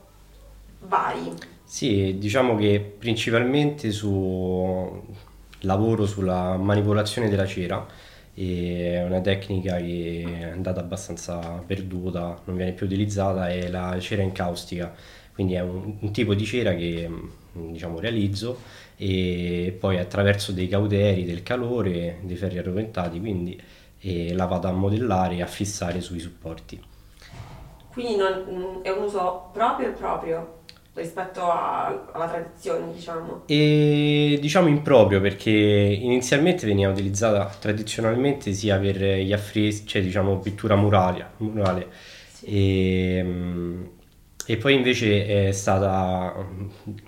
Sì, 1.72 2.18
diciamo 2.18 2.54
che 2.54 2.80
principalmente 2.98 3.92
su 3.92 5.02
lavoro 5.60 6.04
sulla 6.04 6.58
manipolazione 6.58 7.30
della 7.30 7.46
cera, 7.46 7.86
è 8.34 9.02
una 9.02 9.22
tecnica 9.22 9.76
che 9.76 10.22
è 10.22 10.42
andata 10.44 10.80
abbastanza 10.80 11.38
perduta, 11.66 12.38
non 12.44 12.56
viene 12.56 12.72
più 12.72 12.84
utilizzata, 12.84 13.48
è 13.48 13.68
la 13.68 13.98
cera 14.00 14.20
incaustica, 14.20 14.94
quindi 15.32 15.54
è 15.54 15.60
un, 15.62 15.96
un 15.98 16.12
tipo 16.12 16.34
di 16.34 16.44
cera 16.44 16.74
che 16.74 17.10
diciamo, 17.52 18.00
realizzo 18.00 18.58
e 18.96 19.74
poi 19.80 19.98
attraverso 19.98 20.52
dei 20.52 20.68
cauteri, 20.68 21.24
del 21.24 21.42
calore, 21.42 22.18
dei 22.20 22.36
ferri 22.36 22.58
arroventati, 22.58 23.18
quindi 23.18 23.58
la 24.34 24.44
vado 24.44 24.68
a 24.68 24.72
modellare 24.72 25.36
e 25.36 25.42
a 25.42 25.46
fissare 25.46 26.02
sui 26.02 26.18
supporti. 26.18 26.78
Quindi 27.92 28.16
non, 28.16 28.80
è 28.82 28.90
un 28.90 29.04
uso 29.04 29.48
proprio 29.54 29.88
e 29.88 29.92
proprio? 29.92 30.60
Rispetto 30.94 31.40
a, 31.50 32.10
alla 32.12 32.28
tradizione, 32.28 32.92
diciamo? 32.92 33.44
E 33.46 34.38
diciamo 34.40 34.68
improprio 34.68 35.20
perché 35.20 35.50
inizialmente 35.50 36.66
veniva 36.66 36.90
utilizzata 36.90 37.46
tradizionalmente 37.58 38.52
sia 38.52 38.78
per 38.78 38.96
gli 38.96 39.32
affreschi, 39.32 39.86
cioè 39.86 40.02
diciamo 40.02 40.38
pittura 40.38 40.76
murale, 40.76 41.30
murale. 41.38 41.88
Sì. 42.30 42.46
E, 42.46 43.22
mm, 43.24 43.84
e, 44.44 44.56
poi 44.58 44.74
invece 44.74 45.48
è 45.48 45.52
stata, 45.52 46.34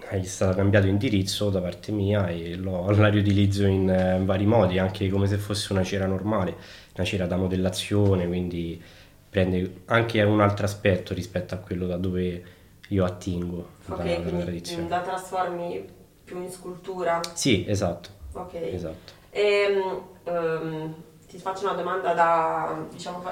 è 0.08 0.22
stato 0.22 0.56
cambiato 0.56 0.86
indirizzo 0.86 1.50
da 1.50 1.60
parte 1.60 1.92
mia 1.92 2.28
e 2.28 2.54
lo, 2.56 2.90
la 2.90 3.08
riutilizzo 3.08 3.66
in, 3.66 4.14
in 4.18 4.24
vari 4.24 4.46
modi, 4.46 4.78
anche 4.78 5.08
come 5.10 5.26
se 5.26 5.36
fosse 5.36 5.72
una 5.72 5.82
cera 5.82 6.06
normale, 6.06 6.56
una 6.94 7.04
cera 7.04 7.26
da 7.26 7.36
modellazione, 7.36 8.26
quindi 8.26 8.80
prende 9.28 9.82
anche 9.86 10.22
un 10.22 10.40
altro 10.40 10.64
aspetto 10.64 11.12
rispetto 11.12 11.54
a 11.54 11.58
quello 11.58 11.86
da 11.86 11.96
dove 11.96 12.53
io 12.88 13.04
attingo 13.04 13.68
ok, 13.86 13.96
dalla, 13.96 14.18
dalla 14.18 14.42
tradizione. 14.42 14.88
la 14.88 15.00
trasformi 15.00 15.84
più 16.24 16.42
in 16.42 16.50
scultura? 16.50 17.20
Sì, 17.32 17.64
esatto. 17.66 18.08
Ok. 18.32 18.54
Esatto. 18.54 19.12
E, 19.30 19.82
um, 20.24 20.94
ti 21.28 21.38
faccio 21.38 21.64
una 21.64 21.74
domanda 21.74 22.14
da, 22.14 22.86
diciamo, 22.90 23.22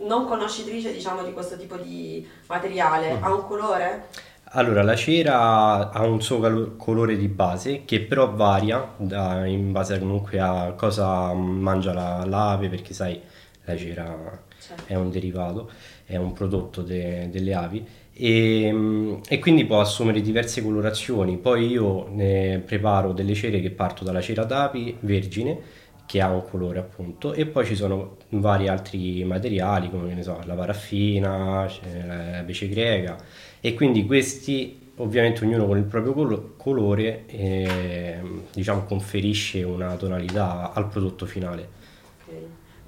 non 0.00 0.26
conoscitrice 0.26 0.92
diciamo, 0.92 1.24
di 1.24 1.32
questo 1.32 1.56
tipo 1.56 1.76
di 1.76 2.26
materiale. 2.46 3.14
Mm. 3.14 3.24
Ha 3.24 3.34
un 3.34 3.46
colore? 3.46 4.06
Allora, 4.52 4.82
la 4.82 4.96
cera 4.96 5.90
ha 5.90 6.06
un 6.06 6.22
suo 6.22 6.76
colore 6.76 7.16
di 7.16 7.28
base 7.28 7.84
che 7.84 8.00
però 8.00 8.30
varia 8.30 8.94
da, 8.96 9.44
in 9.44 9.72
base 9.72 9.98
comunque 9.98 10.40
a 10.40 10.72
cosa 10.72 11.32
mangia 11.34 11.92
la, 11.92 12.24
l'ave, 12.24 12.68
perché 12.70 12.94
sai, 12.94 13.20
la 13.64 13.76
cera 13.76 14.40
certo. 14.58 14.84
è 14.86 14.94
un 14.94 15.10
derivato, 15.10 15.70
è 16.06 16.16
un 16.16 16.32
prodotto 16.32 16.80
de, 16.80 17.28
delle 17.30 17.54
avi 17.54 17.86
e, 18.18 19.20
e, 19.28 19.38
quindi 19.38 19.64
può 19.64 19.80
assumere 19.80 20.20
diverse 20.20 20.60
colorazioni. 20.62 21.36
Poi 21.36 21.68
io 21.68 22.08
ne 22.10 22.60
preparo 22.66 23.12
delle 23.12 23.34
cere 23.34 23.60
che 23.60 23.70
parto 23.70 24.02
dalla 24.02 24.20
cera 24.20 24.44
d'api 24.44 24.96
vergine 25.00 25.86
che 26.04 26.20
ha 26.22 26.30
un 26.30 26.42
colore 26.48 26.78
appunto 26.78 27.34
e 27.34 27.44
poi 27.46 27.66
ci 27.66 27.76
sono 27.76 28.16
vari 28.30 28.66
altri 28.66 29.22
materiali 29.24 29.90
come 29.90 30.14
ne 30.14 30.22
so, 30.22 30.40
la 30.46 30.54
paraffina, 30.54 31.70
la 32.06 32.42
pece 32.46 32.66
greca 32.66 33.18
e 33.60 33.74
quindi 33.74 34.06
questi 34.06 34.86
ovviamente 34.96 35.44
ognuno 35.44 35.66
con 35.66 35.76
il 35.76 35.84
proprio 35.84 36.54
colore 36.56 37.26
eh, 37.26 38.20
diciamo 38.52 38.84
conferisce 38.84 39.62
una 39.62 39.96
tonalità 39.96 40.72
al 40.72 40.88
prodotto 40.88 41.26
finale. 41.26 41.76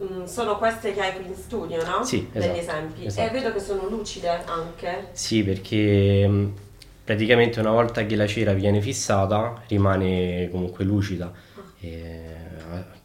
Mm, 0.03 0.25
sono 0.25 0.57
queste 0.57 0.93
che 0.93 1.01
hai 1.01 1.15
qui 1.15 1.27
in 1.27 1.35
studio, 1.35 1.85
no? 1.85 2.03
Sì, 2.05 2.29
esatto, 2.33 2.53
Degli 2.53 2.59
esempi. 2.59 3.07
Esatto. 3.07 3.29
E 3.29 3.33
vedo 3.33 3.53
che 3.53 3.61
sono 3.61 3.89
lucide 3.89 4.29
anche. 4.47 5.09
Sì, 5.13 5.43
perché 5.43 6.27
mm, 6.27 6.49
praticamente 7.05 7.61
una 7.61 7.73
volta 7.73 8.05
che 8.07 8.17
la 8.17 8.27
cera 8.27 8.53
viene 8.53 8.81
fissata 8.81 9.63
rimane 9.69 10.49
comunque 10.51 10.85
lucida. 10.85 11.27
Ah. 11.27 11.63
E 11.81 12.41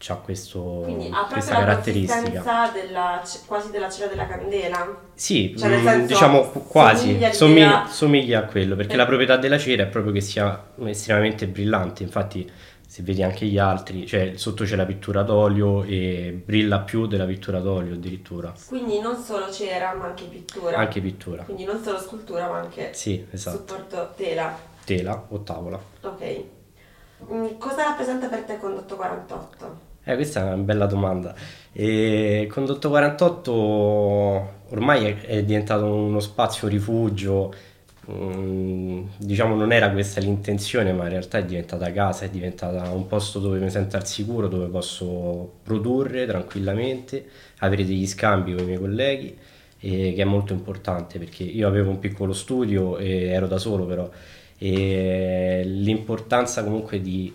ha 0.08 0.14
questo, 0.16 0.82
Quindi 0.84 1.08
ha 1.12 1.26
questa 1.30 1.56
caratteristica. 1.56 2.70
Della, 2.72 3.22
quasi 3.46 3.70
della 3.70 3.90
cera 3.90 4.08
della 4.08 4.26
candela? 4.26 5.00
Sì, 5.14 5.54
cioè, 5.56 5.76
mh, 5.76 5.84
senso, 5.84 6.06
diciamo 6.06 6.42
quasi, 6.68 7.08
somiglia, 7.08 7.32
somiglia, 7.32 7.86
somiglia, 7.88 8.38
a 8.40 8.42
quello, 8.42 8.76
perché 8.76 8.94
eh. 8.94 8.96
la 8.96 9.06
proprietà 9.06 9.36
della 9.36 9.58
cera 9.58 9.84
è 9.84 9.86
proprio 9.86 10.12
che 10.12 10.20
sia 10.20 10.62
estremamente 10.84 11.46
brillante, 11.48 12.02
infatti 12.02 12.48
se 12.96 13.02
vedi 13.02 13.22
anche 13.22 13.44
gli 13.44 13.58
altri, 13.58 14.06
cioè 14.06 14.32
sotto 14.36 14.64
c'è 14.64 14.74
la 14.74 14.86
pittura 14.86 15.22
d'olio 15.22 15.82
e 15.82 16.42
brilla 16.42 16.80
più 16.80 17.06
della 17.06 17.26
pittura 17.26 17.60
d'olio 17.60 17.92
addirittura. 17.92 18.54
Quindi 18.68 19.00
non 19.00 19.22
solo 19.22 19.52
cera 19.52 19.92
ma 19.92 20.06
anche 20.06 20.24
pittura. 20.24 20.78
Anche 20.78 21.02
pittura. 21.02 21.42
Quindi 21.42 21.64
non 21.64 21.82
solo 21.82 21.98
scultura 21.98 22.48
ma 22.48 22.58
anche 22.60 22.94
sì, 22.94 23.26
esatto. 23.30 23.58
supporto 23.58 24.14
tela. 24.16 24.56
Tela 24.82 25.26
o 25.28 25.40
tavola. 25.40 25.78
Ok. 26.00 26.44
Mm, 27.30 27.58
cosa 27.58 27.82
rappresenta 27.82 28.28
per 28.28 28.44
te 28.44 28.58
Condotto 28.58 28.96
48? 28.96 29.80
Eh, 30.02 30.14
questa 30.14 30.40
è 30.40 30.44
una 30.44 30.56
bella 30.56 30.86
domanda. 30.86 31.34
E 31.72 32.48
Condotto 32.50 32.88
48 32.88 34.52
ormai 34.70 35.04
è, 35.04 35.20
è 35.20 35.44
diventato 35.44 35.84
uno 35.84 36.20
spazio 36.20 36.66
rifugio 36.66 37.52
Mm, 38.08 39.06
diciamo 39.18 39.56
non 39.56 39.72
era 39.72 39.90
questa 39.90 40.20
l'intenzione 40.20 40.92
ma 40.92 41.04
in 41.04 41.10
realtà 41.10 41.38
è 41.38 41.44
diventata 41.44 41.90
casa, 41.92 42.24
è 42.24 42.30
diventata 42.30 42.88
un 42.90 43.08
posto 43.08 43.40
dove 43.40 43.58
mi 43.58 43.68
sento 43.68 43.96
al 43.96 44.06
sicuro, 44.06 44.46
dove 44.46 44.66
posso 44.66 45.54
produrre 45.64 46.24
tranquillamente, 46.24 47.26
avere 47.58 47.84
degli 47.84 48.06
scambi 48.06 48.54
con 48.54 48.62
i 48.62 48.66
miei 48.66 48.78
colleghi 48.78 49.36
e 49.80 50.12
che 50.14 50.22
è 50.22 50.24
molto 50.24 50.52
importante 50.52 51.18
perché 51.18 51.42
io 51.42 51.66
avevo 51.66 51.90
un 51.90 51.98
piccolo 51.98 52.32
studio 52.32 52.96
e 52.96 53.24
ero 53.26 53.46
da 53.48 53.58
solo 53.58 53.84
però 53.86 54.08
e 54.58 55.62
l'importanza 55.66 56.62
comunque 56.62 57.00
di 57.00 57.32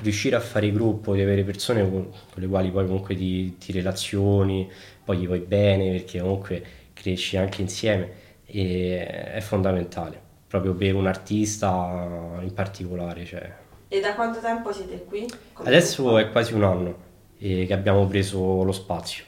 riuscire 0.00 0.36
a 0.36 0.40
fare 0.40 0.72
gruppo, 0.72 1.14
di 1.14 1.22
avere 1.22 1.44
persone 1.44 1.82
con, 1.88 2.10
con 2.10 2.42
le 2.42 2.46
quali 2.48 2.70
poi 2.70 2.84
comunque 2.86 3.14
ti, 3.14 3.56
ti 3.58 3.72
relazioni, 3.72 4.68
poi 5.04 5.18
gli 5.18 5.26
vuoi 5.26 5.40
bene 5.40 5.90
perché 5.92 6.20
comunque 6.20 6.62
cresci 6.92 7.36
anche 7.36 7.62
insieme 7.62 8.28
è 8.52 9.38
fondamentale, 9.40 10.20
proprio 10.46 10.74
per 10.74 10.94
un 10.94 11.06
artista 11.06 12.38
in 12.40 12.52
particolare. 12.52 13.24
Cioè. 13.24 13.52
E 13.88 14.00
da 14.00 14.14
quanto 14.14 14.40
tempo 14.40 14.72
siete 14.72 15.04
qui? 15.04 15.28
Come 15.52 15.68
Adesso 15.68 16.18
è 16.18 16.30
quasi 16.30 16.54
un 16.54 16.64
anno 16.64 17.08
che 17.38 17.68
abbiamo 17.70 18.06
preso 18.06 18.62
lo 18.62 18.72
spazio, 18.72 19.24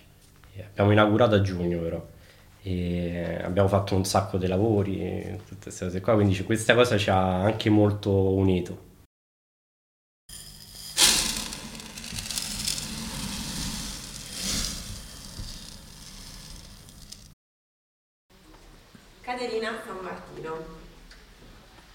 abbiamo 0.69 0.93
inaugurato 0.93 1.35
a 1.35 1.41
giugno 1.41 1.79
però 1.79 2.05
e 2.65 3.41
abbiamo 3.43 3.69
fatto 3.69 3.97
un 3.97 4.05
sacco 4.05 4.37
di 4.37 4.47
lavori, 4.47 5.41
tutte 5.49 5.65
queste 5.65 5.87
cose 5.87 6.01
qua, 6.01 6.15
quindi 6.15 6.41
questa 6.45 6.75
cosa 6.75 6.97
ci 6.97 7.11
ha 7.11 7.41
anche 7.41 7.71
molto 7.71 8.13
unito. 8.35 8.91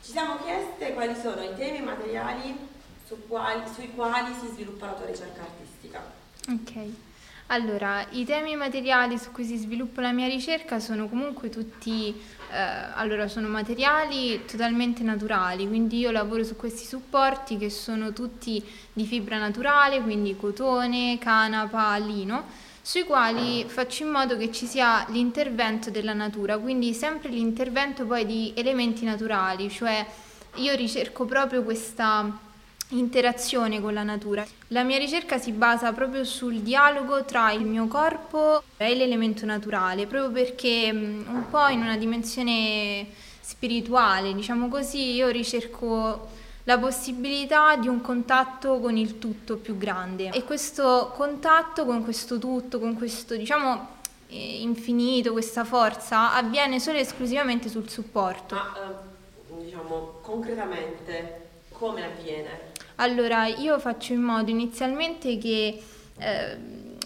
Ci 0.08 0.14
siamo 0.14 0.38
chieste 0.38 0.94
quali 0.94 1.14
sono 1.14 1.42
i 1.42 1.54
temi 1.58 1.82
materiali 1.82 2.58
su 3.06 3.28
quali, 3.28 3.62
sui 3.76 3.92
quali 3.94 4.34
si 4.40 4.48
sviluppa 4.54 4.86
la 4.86 4.92
tua 4.94 5.06
ricerca 5.06 5.42
artistica. 5.42 6.02
Ok. 6.48 6.94
Allora, 7.48 8.08
i 8.12 8.24
temi 8.24 8.56
materiali 8.56 9.18
su 9.18 9.32
cui 9.32 9.44
si 9.44 9.58
sviluppa 9.58 10.00
la 10.00 10.14
mia 10.14 10.30
ricerca 10.30 10.80
sono 10.80 11.10
comunque 11.10 11.50
tutti, 11.50 12.16
eh, 12.50 12.58
allora, 12.96 13.28
sono 13.28 13.50
materiali 13.50 14.46
totalmente 14.46 15.04
naturali, 15.04 15.68
quindi 15.68 15.98
io 16.00 16.12
lavoro 16.12 16.46
su 16.46 16.56
questi 16.56 16.86
supporti 16.86 17.58
che 17.58 17.70
sono 17.70 18.14
tutti 18.14 18.64
di 18.94 19.06
fibra 19.06 19.38
naturale, 19.38 20.02
quindi 20.02 20.38
cotone, 20.38 21.18
canapa, 21.20 21.98
lino, 21.98 22.46
sui 22.88 23.04
quali 23.04 23.66
faccio 23.68 24.04
in 24.04 24.12
modo 24.12 24.38
che 24.38 24.50
ci 24.50 24.66
sia 24.66 25.06
l'intervento 25.10 25.92
della 25.92 26.14
natura, 26.14 26.58
quindi 26.58 26.94
sempre 26.94 27.28
l'intervento 27.28 28.06
poi 28.06 28.26
di 28.26 28.54
elementi 28.56 29.04
naturali, 29.04 29.70
cioè 29.70 30.06
io 30.56 30.74
ricerco 30.74 31.26
proprio 31.26 31.64
questa 31.64 32.40
interazione 32.92 33.82
con 33.82 33.94
la 33.94 34.04
natura. 34.04 34.48
La 34.70 34.84
mia 34.84 34.98
ricerca 34.98 35.38
si 35.38 35.52
basa 35.52 35.92
proprio 35.92 36.24
sul 36.24 36.62
dialogo 36.62 37.26
tra 37.26 37.52
il 37.52 37.66
mio 37.66 37.88
corpo 37.88 38.64
e 38.78 38.96
l'elemento 38.96 39.46
naturale, 39.46 40.08
proprio 40.08 40.32
perché 40.32 40.90
mm, 40.94 41.28
un 41.28 41.50
po' 41.50 41.68
in 41.68 41.82
una 41.82 41.98
dimensione 41.98 43.06
spirituale, 43.42 44.34
diciamo 44.34 44.70
così, 44.70 45.12
io 45.12 45.28
ricerco 45.28 46.30
la 46.68 46.78
possibilità 46.78 47.78
di 47.78 47.88
un 47.88 48.02
contatto 48.02 48.82
con 48.82 48.98
il 48.98 49.20
tutto 49.20 49.56
più 49.56 49.78
grande 49.78 50.32
e 50.32 50.44
questo 50.44 51.14
contatto 51.16 51.86
con 51.86 52.04
questo 52.04 52.38
tutto, 52.40 52.78
con 52.78 52.96
questo 52.96 53.38
diciamo 53.38 53.96
eh, 54.28 54.62
infinito, 54.62 55.32
questa 55.32 55.64
forza 55.64 56.34
avviene 56.34 56.82
solo 56.82 56.98
e 56.98 57.02
esclusivamente 57.02 57.70
sul 57.70 57.88
supporto. 57.90 58.56
Ma 58.56 58.74
eh, 58.76 59.64
diciamo 59.64 60.20
concretamente 60.22 61.48
come 61.72 62.04
avviene? 62.04 62.74
Allora, 62.96 63.46
io 63.46 63.80
faccio 63.80 64.12
in 64.12 64.22
modo 64.22 64.52
inizialmente 64.52 65.38
che 65.38 65.82
eh, 66.18 66.58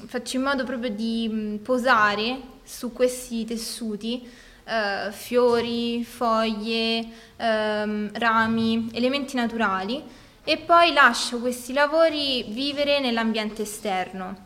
faccio 0.08 0.38
in 0.38 0.41
modo 0.41 0.63
proprio 0.63 0.89
di 0.89 1.30
mm, 1.32 1.56
posare 1.58 2.39
su 2.63 2.91
questi 2.94 3.46
tessuti 3.46 4.27
eh, 4.63 5.12
fiori, 5.12 6.03
foglie, 6.03 7.06
ehm, 7.38 8.12
rami, 8.13 8.89
elementi 8.94 9.36
naturali 9.36 10.03
e 10.44 10.58
poi 10.58 10.94
lascio 10.94 11.39
questi 11.39 11.74
lavori 11.74 12.44
vivere 12.50 13.00
nell'ambiente 13.00 13.62
esterno, 13.62 14.46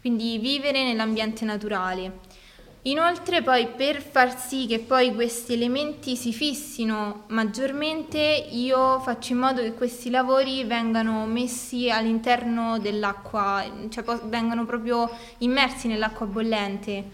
quindi 0.00 0.38
vivere 0.38 0.84
nell'ambiente 0.84 1.44
naturale. 1.44 2.32
Inoltre 2.86 3.42
poi 3.42 3.68
per 3.68 4.02
far 4.02 4.38
sì 4.38 4.66
che 4.66 4.78
poi 4.78 5.14
questi 5.14 5.54
elementi 5.54 6.16
si 6.16 6.34
fissino 6.34 7.24
maggiormente 7.28 8.18
io 8.18 9.00
faccio 9.00 9.32
in 9.32 9.38
modo 9.38 9.62
che 9.62 9.72
questi 9.72 10.10
lavori 10.10 10.64
vengano 10.64 11.24
messi 11.24 11.90
all'interno 11.90 12.78
dell'acqua, 12.78 13.64
cioè 13.88 14.04
vengano 14.24 14.66
proprio 14.66 15.10
immersi 15.38 15.88
nell'acqua 15.88 16.26
bollente, 16.26 17.04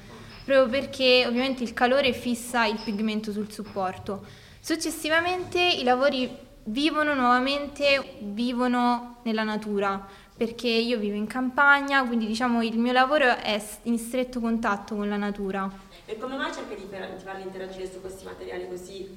proprio 0.51 0.69
perché 0.69 1.25
ovviamente 1.29 1.63
il 1.63 1.73
calore 1.73 2.13
fissa 2.13 2.67
il 2.67 2.81
pigmento 2.83 3.31
sul 3.31 3.53
supporto. 3.53 4.27
Successivamente 4.59 5.61
i 5.61 5.85
lavori 5.85 6.29
vivono 6.65 7.15
nuovamente, 7.15 8.17
vivono 8.19 9.19
nella 9.23 9.45
natura, 9.45 10.05
perché 10.37 10.69
io 10.69 10.99
vivo 10.99 11.15
in 11.15 11.29
campagna, 11.29 12.05
quindi 12.05 12.27
diciamo 12.27 12.63
il 12.63 12.79
mio 12.79 12.93
lavoro 12.93 13.37
è 13.37 13.63
in 13.85 13.99
stretto 13.99 14.41
contatto 14.41 14.97
con 14.97 15.09
la 15.09 15.17
natura. 15.17 15.71
E 16.05 16.19
come 16.19 16.37
mai 16.37 16.53
cerchi 16.53 16.75
di, 16.75 16.89
farli 17.23 17.43
interagire 17.43 17.89
su 17.89 18.01
questi 18.01 18.25
materiali 18.25 18.67
così 18.69 19.09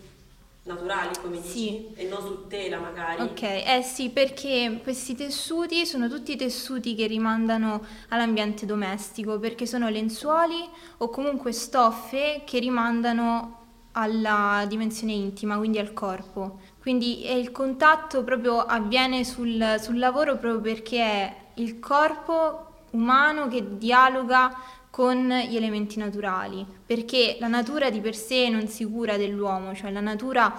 naturali, 0.64 1.12
come 1.22 1.42
dici, 1.42 1.50
sì. 1.50 1.94
e 1.96 2.08
non 2.08 2.22
su 2.22 2.48
tela 2.48 2.80
magari? 2.80 3.22
Ok, 3.22 3.42
eh 3.42 3.82
sì, 3.84 4.10
perché 4.10 4.80
questi 4.82 5.16
tessuti 5.16 5.86
sono 5.86 6.08
tutti 6.08 6.36
tessuti 6.36 6.96
che 6.96 7.08
rimandano 7.08 7.84
all'ambiente 8.10 8.66
domestico, 8.66 9.40
perché 9.40 9.66
sono 9.66 9.90
lenzuoli 9.90 10.68
o 10.98 11.10
comunque 11.10 11.52
stoffe 11.52 12.44
che 12.46 12.60
rimandano 12.60 13.62
alla 13.94 14.66
dimensione 14.68 15.12
intima, 15.12 15.58
quindi 15.58 15.80
al 15.80 15.94
corpo. 15.94 16.60
Quindi 16.80 17.32
il 17.32 17.52
contatto 17.52 18.24
proprio 18.24 18.60
avviene 18.60 19.24
sul, 19.24 19.76
sul 19.80 19.98
lavoro 20.00 20.38
proprio 20.38 20.62
perché 20.62 21.02
è 21.02 21.36
il 21.56 21.80
corpo 21.80 22.72
umano 22.92 23.48
che 23.48 23.78
dialoga 23.78 24.56
con 24.94 25.28
gli 25.50 25.56
elementi 25.56 25.98
naturali, 25.98 26.64
perché 26.86 27.38
la 27.40 27.48
natura 27.48 27.90
di 27.90 28.00
per 28.00 28.16
sé 28.16 28.48
non 28.50 28.68
si 28.68 28.86
cura 28.86 29.18
dell'uomo, 29.18 29.74
cioè 29.74 29.90
la 29.90 30.02
natura 30.02 30.56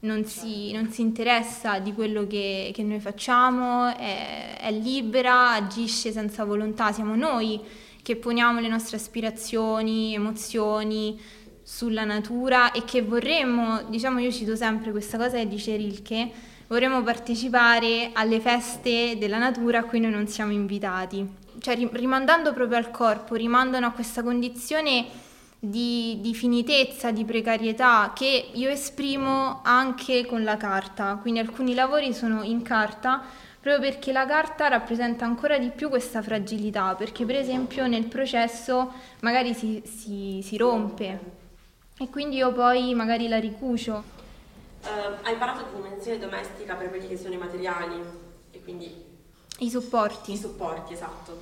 non 0.00 0.24
si, 0.24 0.72
non 0.72 0.88
si 0.90 1.02
interessa 1.02 1.78
di 1.78 1.92
quello 1.92 2.26
che, 2.26 2.70
che 2.72 2.82
noi 2.82 3.00
facciamo, 3.00 3.94
è, 3.94 4.56
è, 4.56 4.72
libera, 4.72 5.50
agisce 5.50 6.10
senza 6.10 6.44
volontà, 6.44 6.90
siamo 6.90 7.16
noi 7.16 7.60
che 8.00 8.16
poniamo 8.16 8.60
le 8.60 8.68
nostre 8.68 8.96
aspirazioni, 8.96 10.14
emozioni, 10.14 11.20
sulla 11.62 12.04
natura 12.04 12.72
e 12.72 12.82
che 12.82 13.02
vorremmo, 13.02 13.82
diciamo 13.90 14.20
io 14.20 14.32
cito 14.32 14.56
sempre 14.56 14.90
questa 14.90 15.18
cosa 15.18 15.36
che 15.36 15.48
dice 15.48 15.76
Rilke, 15.76 16.30
vorremmo 16.66 17.02
partecipare 17.02 18.08
alle 18.14 18.40
feste 18.40 19.18
della 19.18 19.36
natura 19.36 19.80
a 19.80 19.84
cui 19.84 20.00
noi 20.00 20.12
non 20.12 20.26
siamo 20.28 20.52
invitati. 20.52 21.44
Cioè 21.66 21.76
rimandando 21.94 22.52
proprio 22.52 22.78
al 22.78 22.92
corpo, 22.92 23.34
rimandano 23.34 23.86
a 23.86 23.90
questa 23.90 24.22
condizione 24.22 25.04
di, 25.58 26.20
di 26.20 26.32
finitezza, 26.32 27.10
di 27.10 27.24
precarietà 27.24 28.12
che 28.14 28.50
io 28.52 28.68
esprimo 28.68 29.62
anche 29.64 30.26
con 30.26 30.44
la 30.44 30.56
carta. 30.56 31.18
Quindi 31.20 31.40
alcuni 31.40 31.74
lavori 31.74 32.14
sono 32.14 32.44
in 32.44 32.62
carta 32.62 33.20
proprio 33.60 33.80
perché 33.90 34.12
la 34.12 34.24
carta 34.26 34.68
rappresenta 34.68 35.24
ancora 35.24 35.58
di 35.58 35.70
più 35.70 35.88
questa 35.88 36.22
fragilità, 36.22 36.94
perché 36.94 37.24
per 37.24 37.34
esempio 37.34 37.88
nel 37.88 38.04
processo 38.04 38.92
magari 39.22 39.52
si, 39.52 39.82
si, 39.84 40.42
si 40.44 40.56
rompe 40.56 41.18
e 41.98 42.08
quindi 42.08 42.36
io 42.36 42.52
poi 42.52 42.94
magari 42.94 43.26
la 43.26 43.40
ricucio. 43.40 44.04
Uh, 44.84 45.16
hai 45.22 45.34
parlato 45.34 45.64
di 45.64 45.82
dimensione 45.82 46.20
domestica 46.20 46.74
per 46.74 46.90
quelli 46.90 47.08
che 47.08 47.16
sono 47.16 47.34
i 47.34 47.38
materiali 47.38 48.00
e 48.52 48.62
quindi... 48.62 49.14
I 49.58 49.70
supporti. 49.70 50.32
I 50.32 50.36
supporti, 50.36 50.92
esatto, 50.92 51.40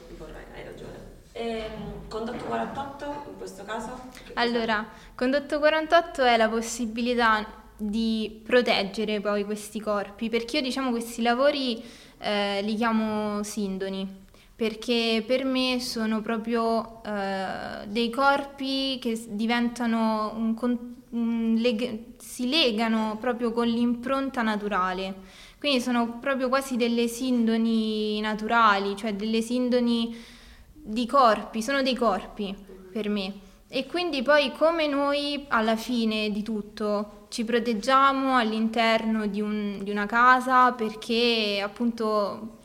hai 0.55 0.65
ragione. 0.65 1.13
E, 1.33 1.49
ehm, 1.49 2.09
condotto 2.09 2.45
48 2.45 3.05
in 3.31 3.39
questo 3.39 3.65
caso? 3.65 3.91
Allora, 4.35 4.87
condotto 5.17 5.59
48 5.59 6.23
è 6.23 6.37
la 6.37 6.49
possibilità 6.49 7.63
di 7.77 8.41
proteggere 8.45 9.21
poi 9.21 9.45
questi 9.45 9.81
corpi, 9.81 10.29
perché 10.29 10.59
io 10.59 10.63
diciamo 10.63 10.91
questi 10.91 11.23
lavori 11.23 11.83
eh, 12.19 12.63
li 12.63 12.77
chiamo 12.77 13.43
sindoni, 13.43 14.23
perché 14.55 15.25
per 15.27 15.45
me 15.45 15.81
sono 15.81 16.21
proprio 16.21 17.03
eh, 17.03 17.87
dei 17.89 18.11
corpi 18.11 18.99
che 19.01 19.21
diventano 19.31 20.33
un, 20.37 20.55
un 21.11 21.55
leg- 21.59 22.17
si 22.19 22.49
legano 22.49 23.17
proprio 23.21 23.51
con 23.51 23.67
l'impronta 23.67 24.43
naturale. 24.43 25.43
Quindi 25.65 25.81
sono 25.81 26.19
proprio 26.19 26.51
quasi 26.51 26.77
delle 26.77 27.09
sindoni 27.09 28.21
naturali, 28.21 28.95
cioè 28.97 29.15
delle 29.15 29.41
sindoni 29.41 30.15
di 30.75 31.07
corpi, 31.07 31.63
sono 31.63 31.81
dei 31.81 31.95
corpi 31.95 32.55
per 32.93 33.09
me. 33.09 33.33
E 33.69 33.87
quindi 33.87 34.21
poi 34.21 34.53
come 34.53 34.87
noi 34.87 35.47
alla 35.49 35.77
fine 35.77 36.31
di 36.31 36.43
tutto 36.43 37.29
ci 37.31 37.47
proteggiamo 37.47 38.37
all'interno 38.37 39.27
di, 39.27 39.41
un, 39.41 39.79
di 39.83 39.91
una 39.91 40.05
casa 40.05 40.73
perché 40.73 41.63
appunto 41.65 42.59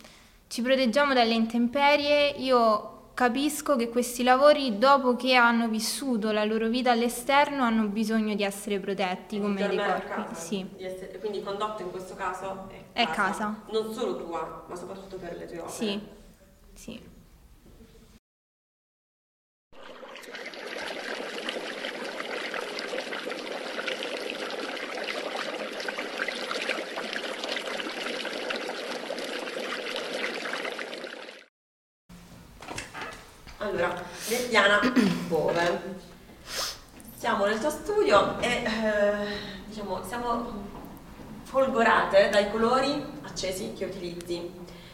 ci 0.49 0.61
proteggiamo 0.61 1.13
dalle 1.13 1.35
intemperie, 1.35 2.31
io 2.31 2.98
capisco 3.19 3.75
che 3.75 3.89
questi 3.89 4.23
lavori 4.23 4.77
dopo 4.77 5.17
che 5.17 5.35
hanno 5.35 5.67
vissuto 5.67 6.31
la 6.31 6.45
loro 6.45 6.69
vita 6.69 6.91
all'esterno 6.91 7.63
hanno 7.63 7.87
bisogno 7.87 8.33
di 8.33 8.43
essere 8.43 8.79
protetti 8.79 9.41
come 9.41 9.67
dei 9.67 9.75
corpi. 9.75 10.33
Sì. 10.33 10.65
Essere, 10.77 11.19
quindi 11.19 11.43
condotto 11.43 11.81
in 11.81 11.91
questo 11.91 12.15
caso 12.15 12.69
è, 12.93 13.01
è 13.01 13.09
casa. 13.09 13.63
Non 13.71 13.91
solo 13.91 14.15
tua, 14.15 14.63
ma 14.69 14.73
soprattutto 14.73 15.17
per 15.17 15.35
le 15.35 15.47
tue 15.47 15.59
opere. 15.59 15.73
Sì, 15.73 15.99
sì. 16.73 17.01
Allora, 33.69 34.03
Lettiana 34.29 34.79
Bove. 35.27 35.79
Siamo 37.15 37.45
nel 37.45 37.59
tuo 37.59 37.69
studio 37.69 38.39
e 38.39 38.63
eh, 38.63 39.37
diciamo 39.67 40.03
siamo 40.03 40.51
folgorate 41.43 42.29
dai 42.29 42.49
colori 42.49 43.05
accesi 43.21 43.73
che 43.77 43.85
utilizzi 43.85 44.51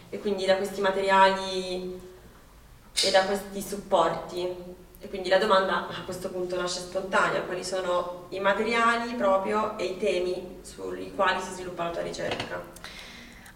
e 0.09 0.19
quindi 0.19 0.45
da 0.45 0.57
questi 0.57 0.81
materiali 0.81 2.01
e 3.01 3.11
da 3.11 3.23
questi 3.23 3.61
supporti. 3.61 4.45
E 4.99 5.07
quindi 5.07 5.29
la 5.29 5.37
domanda 5.37 5.87
a 5.87 6.03
questo 6.03 6.29
punto 6.29 6.59
nasce 6.59 6.79
spontanea, 6.79 7.43
quali 7.43 7.63
sono 7.63 8.25
i 8.29 8.39
materiali 8.41 9.13
proprio 9.13 9.77
e 9.77 9.85
i 9.85 9.97
temi 9.97 10.59
sui 10.63 11.13
quali 11.15 11.39
si 11.39 11.53
sviluppa 11.53 11.85
la 11.85 11.91
tua 11.91 12.01
ricerca? 12.01 12.61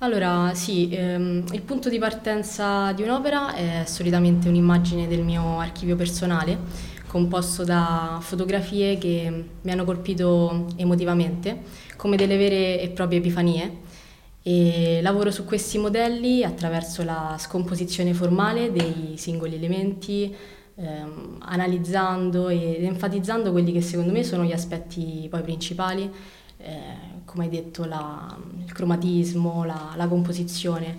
Allora, 0.01 0.53
sì, 0.53 0.87
ehm, 0.93 1.43
il 1.51 1.61
punto 1.61 1.89
di 1.89 1.99
partenza 1.99 2.93
di 2.93 3.01
un'opera 3.01 3.53
è 3.53 3.83
solitamente 3.85 4.47
un'immagine 4.47 5.09
del 5.09 5.23
mio 5.23 5.59
archivio 5.59 5.97
personale, 5.97 6.57
composto 7.05 7.65
da 7.65 8.17
fotografie 8.21 8.97
che 8.97 9.43
mi 9.61 9.71
hanno 9.71 9.83
colpito 9.83 10.67
emotivamente, 10.77 11.63
come 11.97 12.15
delle 12.15 12.37
vere 12.37 12.79
e 12.79 12.87
proprie 12.91 13.19
epifanie. 13.19 13.87
E 14.41 14.99
lavoro 15.01 15.31
su 15.31 15.43
questi 15.43 15.77
modelli 15.77 16.43
attraverso 16.45 17.03
la 17.03 17.35
scomposizione 17.37 18.13
formale 18.13 18.71
dei 18.71 19.15
singoli 19.17 19.55
elementi, 19.55 20.33
ehm, 20.75 21.39
analizzando 21.41 22.47
ed 22.47 22.85
enfatizzando 22.85 23.51
quelli 23.51 23.73
che 23.73 23.81
secondo 23.81 24.13
me 24.13 24.23
sono 24.23 24.45
gli 24.45 24.53
aspetti 24.53 25.27
poi 25.29 25.41
principali, 25.41 26.09
eh, 26.61 27.21
come 27.25 27.45
hai 27.45 27.49
detto 27.49 27.85
la, 27.85 28.37
il 28.65 28.71
cromatismo, 28.71 29.63
la, 29.63 29.93
la 29.95 30.07
composizione. 30.07 30.97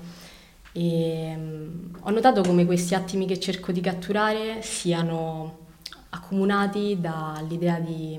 E, 0.73 1.35
um, 1.37 1.99
ho 2.01 2.11
notato 2.11 2.43
come 2.43 2.65
questi 2.65 2.95
attimi 2.95 3.27
che 3.27 3.39
cerco 3.39 3.73
di 3.73 3.81
catturare 3.81 4.63
siano 4.63 5.59
accomunati 6.11 6.99
dall'idea 7.01 7.79
di 7.79 8.19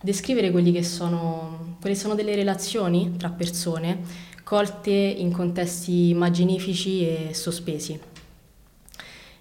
descrivere 0.00 0.50
quelli 0.50 0.72
che 0.72 0.82
sono, 0.82 1.76
quelle 1.80 1.96
sono 1.96 2.14
delle 2.14 2.34
relazioni 2.34 3.16
tra 3.16 3.30
persone 3.30 4.32
colte 4.42 4.90
in 4.90 5.32
contesti 5.32 6.10
immaginifici 6.10 7.06
e 7.06 7.34
sospesi. 7.34 7.98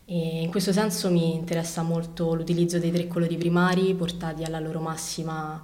E 0.05 0.41
in 0.41 0.49
questo 0.49 0.71
senso 0.71 1.09
mi 1.09 1.33
interessa 1.33 1.81
molto 1.81 2.33
l'utilizzo 2.33 2.79
dei 2.79 2.91
tre 2.91 3.07
colori 3.07 3.37
primari 3.37 3.93
portati 3.95 4.43
alla 4.43 4.59
loro 4.59 4.79
massima 4.79 5.61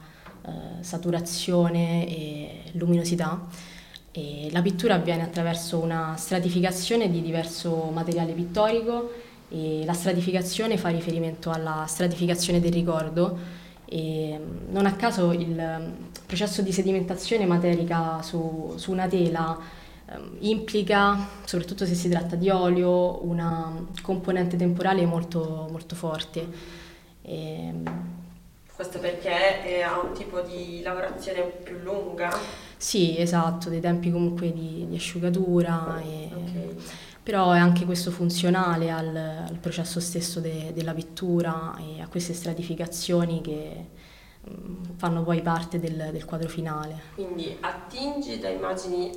eh, 0.79 0.83
saturazione 0.83 2.07
e 2.07 2.61
luminosità. 2.73 3.47
E 4.11 4.49
la 4.51 4.61
pittura 4.61 4.95
avviene 4.95 5.23
attraverso 5.23 5.79
una 5.79 6.15
stratificazione 6.17 7.09
di 7.09 7.21
diverso 7.21 7.89
materiale 7.93 8.33
pittorico 8.33 9.11
e 9.49 9.83
la 9.85 9.93
stratificazione 9.93 10.77
fa 10.77 10.89
riferimento 10.89 11.51
alla 11.51 11.85
stratificazione 11.87 12.59
del 12.59 12.71
ricordo 12.73 13.37
e 13.85 14.37
mm, 14.37 14.71
non 14.71 14.85
a 14.85 14.93
caso 14.93 15.31
il 15.31 15.49
mm, 15.49 15.91
processo 16.25 16.61
di 16.61 16.71
sedimentazione 16.71 17.45
materica 17.45 18.21
su, 18.21 18.73
su 18.77 18.91
una 18.91 19.07
tela 19.07 19.57
Ehm, 20.11 20.37
implica, 20.39 21.27
soprattutto 21.45 21.85
se 21.85 21.93
si 21.93 22.09
tratta 22.09 22.35
di 22.35 22.49
olio, 22.49 23.25
una 23.25 23.85
componente 24.01 24.57
temporale 24.57 25.05
molto, 25.05 25.67
molto 25.69 25.95
forte. 25.95 26.47
E, 27.21 27.73
questo 28.79 28.99
perché 28.99 29.83
ha 29.83 29.99
un 29.99 30.13
tipo 30.13 30.39
di 30.39 30.79
lavorazione 30.81 31.41
più 31.41 31.79
lunga? 31.79 32.31
Sì, 32.77 33.19
esatto, 33.19 33.67
dei 33.67 33.81
tempi 33.81 34.09
comunque 34.09 34.53
di, 34.53 34.85
di 34.87 34.95
asciugatura. 34.95 35.99
E, 36.01 36.29
okay. 36.31 36.75
Però 37.21 37.51
è 37.51 37.59
anche 37.59 37.83
questo 37.83 38.09
funzionale 38.09 38.89
al, 38.89 39.13
al 39.13 39.57
processo 39.59 39.99
stesso 39.99 40.39
de, 40.39 40.71
della 40.73 40.93
pittura 40.93 41.75
e 41.77 41.99
a 41.99 42.07
queste 42.07 42.31
stratificazioni 42.31 43.41
che 43.41 43.87
mm, 44.49 44.83
fanno 44.95 45.23
poi 45.23 45.41
parte 45.41 45.77
del, 45.77 46.11
del 46.13 46.23
quadro 46.23 46.47
finale. 46.47 47.01
Quindi 47.15 47.57
attingi 47.59 48.39
da 48.39 48.47
immagini 48.47 49.11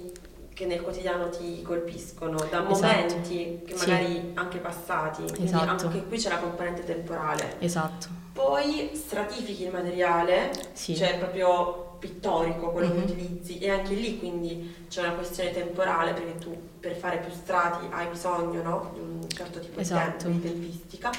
che 0.53 0.66
nel 0.66 0.81
quotidiano 0.81 1.29
ti 1.29 1.62
colpiscono, 1.62 2.37
da 2.37 2.68
esatto. 2.68 2.68
momenti 2.68 3.62
che 3.64 3.75
magari 3.77 4.12
sì. 4.12 4.31
anche 4.35 4.59
passati, 4.59 5.22
quindi 5.22 5.44
esatto. 5.44 5.87
anche 5.87 6.05
qui 6.05 6.18
c'è 6.18 6.31
la 6.31 6.38
componente 6.38 6.83
temporale. 6.83 7.61
Esatto. 7.61 8.22
Poi 8.33 8.90
stratifichi 8.95 9.64
il 9.64 9.73
materiale, 9.73 10.51
sì. 10.73 10.97
cioè 10.97 11.18
proprio 11.18 11.97
pittorico 11.99 12.71
quello 12.71 12.88
mm-hmm. 12.88 13.07
che 13.07 13.12
mhm. 13.12 13.21
utilizzi 13.21 13.59
e 13.59 13.71
anche 13.71 13.95
lì 13.95 14.18
quindi 14.18 14.87
c'è 14.88 15.03
una 15.03 15.12
questione 15.12 15.53
temporale 15.53 16.12
perché 16.12 16.38
tu 16.38 16.71
per 16.81 16.97
fare 16.97 17.18
più 17.18 17.33
strati 17.33 17.87
hai 17.90 18.09
bisogno 18.09 18.61
no? 18.61 18.90
di 18.92 18.99
un 18.99 19.29
certo 19.29 19.61
tipo 19.61 19.79
esatto. 19.79 20.29
di 20.29 20.40
tempo, 20.40 20.49
di 20.49 20.53
tempistica. 20.53 21.11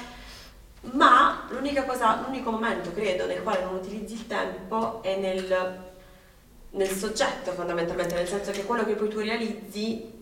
Ma 0.91 1.47
l'unica 1.49 1.85
cosa, 1.85 2.21
l'unico 2.25 2.51
momento 2.51 2.91
credo 2.91 3.25
nel 3.25 3.41
quale 3.43 3.63
non 3.63 3.75
utilizzi 3.75 4.13
il 4.15 4.27
tempo 4.27 5.01
è 5.01 5.17
nel 5.17 5.91
nel 6.73 6.89
soggetto 6.89 7.51
fondamentalmente, 7.51 8.15
nel 8.15 8.27
senso 8.27 8.51
che 8.51 8.65
quello 8.65 8.83
che 8.83 8.95
poi 8.95 9.07
tu 9.07 9.19
realizzi 9.19 10.12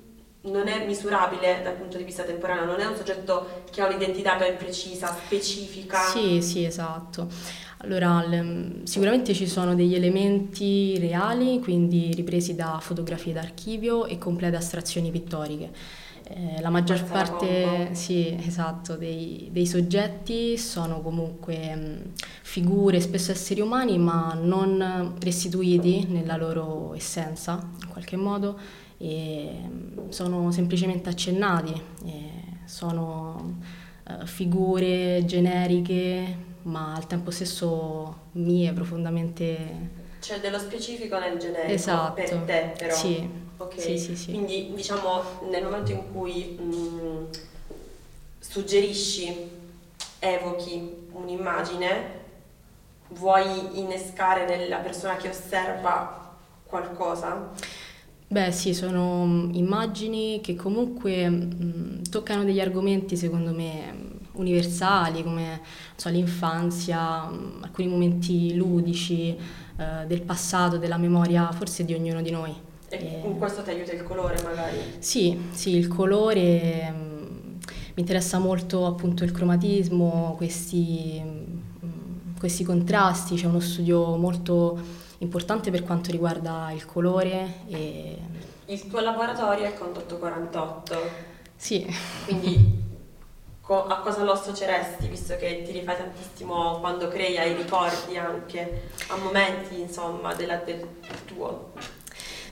non 0.44 0.68
è 0.68 0.86
misurabile 0.86 1.62
dal 1.64 1.76
punto 1.76 1.98
di 1.98 2.04
vista 2.04 2.24
temporale, 2.24 2.66
non 2.66 2.80
è 2.80 2.86
un 2.86 2.96
soggetto 2.96 3.64
che 3.72 3.82
ha 3.82 3.88
un'identità 3.88 4.36
ben 4.36 4.58
precisa, 4.58 5.08
specifica. 5.08 6.00
Sì, 6.00 6.42
sì, 6.42 6.64
esatto. 6.64 7.28
Allora, 7.84 8.24
le, 8.26 8.82
sicuramente 8.84 9.34
ci 9.34 9.48
sono 9.48 9.76
degli 9.76 9.96
elementi 9.96 10.98
reali, 11.00 11.60
quindi 11.60 12.12
ripresi 12.14 12.56
da 12.56 12.80
fotografie 12.80 13.34
d'archivio 13.34 14.06
e 14.06 14.18
complete 14.18 14.56
astrazioni 14.56 15.10
pittoriche 15.10 16.00
eh, 16.34 16.62
la 16.62 16.70
maggior 16.70 17.04
parte 17.04 17.94
sì, 17.94 18.38
esatto, 18.46 18.96
dei, 18.96 19.50
dei, 19.52 19.66
soggetti 19.66 20.58
sono 20.58 21.02
comunque 21.02 21.76
mh, 21.76 22.02
figure, 22.42 23.00
spesso 23.02 23.32
esseri 23.32 23.60
umani, 23.60 23.98
ma 23.98 24.38
non 24.42 25.16
restituiti 25.20 26.06
nella 26.08 26.38
loro 26.38 26.94
essenza, 26.96 27.60
in 27.82 27.90
qualche 27.90 28.16
modo, 28.16 28.58
sono 30.10 30.52
semplicemente 30.52 31.10
accennati, 31.10 31.82
sono 32.66 33.58
uh, 34.08 34.26
figure 34.26 35.24
generiche, 35.26 36.50
ma 36.64 36.96
al 36.96 37.06
tempo 37.06 37.32
stesso 37.32 38.16
mie, 38.34 38.72
profondamente... 38.72 40.00
C'è 40.20 40.40
dello 40.40 40.60
specifico 40.60 41.20
nel 41.20 41.38
generico 41.38 41.74
esatto. 41.74 42.14
per 42.14 42.30
te, 42.46 42.74
però. 42.78 42.96
Sì. 42.96 43.40
Ok, 43.58 43.80
sì, 43.80 43.98
sì, 44.00 44.16
sì. 44.16 44.32
quindi 44.32 44.72
diciamo 44.74 45.22
nel 45.52 45.64
momento 45.64 45.92
in 45.92 46.12
cui 46.12 46.58
mh, 46.60 46.64
mm, 46.64 47.26
suggerisci, 48.40 49.50
evochi 50.18 51.08
un'immagine, 51.12 52.20
vuoi 53.10 53.78
innescare 53.80 54.46
nella 54.46 54.78
persona 54.78 55.16
che 55.18 55.30
osserva 55.30 56.36
qualcosa? 56.66 57.52
Beh 58.32 58.54
sì, 58.54 58.74
sono 58.74 59.26
mm, 59.26 59.56
immagini 59.56 60.40
che 60.42 60.56
comunque 60.56 61.28
mh, 61.28 61.58
mm, 61.62 62.02
toccano 62.10 62.46
degli 62.46 62.62
argomenti 62.62 63.18
secondo 63.18 63.52
me 63.52 64.20
universali 64.36 65.22
come 65.22 65.60
so, 65.98 66.08
l'infanzia, 66.08 67.26
mh, 67.26 67.64
alcuni 67.64 67.90
momenti 67.90 68.56
ludici 68.56 69.36
eh, 69.36 70.06
del 70.08 70.22
passato, 70.22 70.78
della 70.78 70.96
memoria 70.96 71.52
forse 71.52 71.84
di 71.84 71.94
ognuno 71.94 72.22
di 72.22 72.32
noi. 72.32 72.56
E 72.88 73.20
con 73.22 73.38
questo 73.38 73.64
ti 73.64 73.72
aiuta 73.72 73.92
il 73.92 74.04
colore 74.04 74.42
magari? 74.44 74.78
Sì, 75.00 75.38
sì, 75.52 75.76
il 75.76 75.90
colore 75.90 76.90
mm, 76.90 77.24
mi 77.96 77.96
interessa 77.96 78.40
molto 78.40 78.86
appunto 78.86 79.26
il 79.26 79.34
cromatismo, 79.34 80.36
questi, 80.38 81.22
mm, 81.22 82.38
questi 82.40 82.64
contrasti, 82.64 83.36
c'è 83.36 83.48
uno 83.48 83.60
studio 83.60 84.16
molto 84.16 85.01
importante 85.22 85.72
per 85.72 85.84
quanto 85.84 86.12
riguarda 86.12 86.72
il 86.72 86.86
colore. 86.86 87.64
E... 87.68 88.18
Il 88.66 88.88
tuo 88.88 89.00
laboratorio 89.00 89.66
è 89.66 89.74
Condotto 89.74 90.18
48? 90.18 91.00
Sì. 91.56 91.86
Quindi 92.26 92.82
co- 93.62 93.86
a 93.86 94.00
cosa 94.00 94.24
lo 94.24 94.34
associeresti, 94.34 95.08
visto 95.08 95.36
che 95.38 95.62
ti 95.64 95.72
rifai 95.72 95.98
tantissimo 95.98 96.80
quando 96.80 97.08
crei, 97.08 97.38
ai 97.38 97.56
ricordi 97.56 98.18
anche, 98.18 98.90
a 99.08 99.16
momenti 99.18 99.80
insomma 99.80 100.34
della, 100.34 100.58
del 100.58 100.86
tuo? 101.26 101.72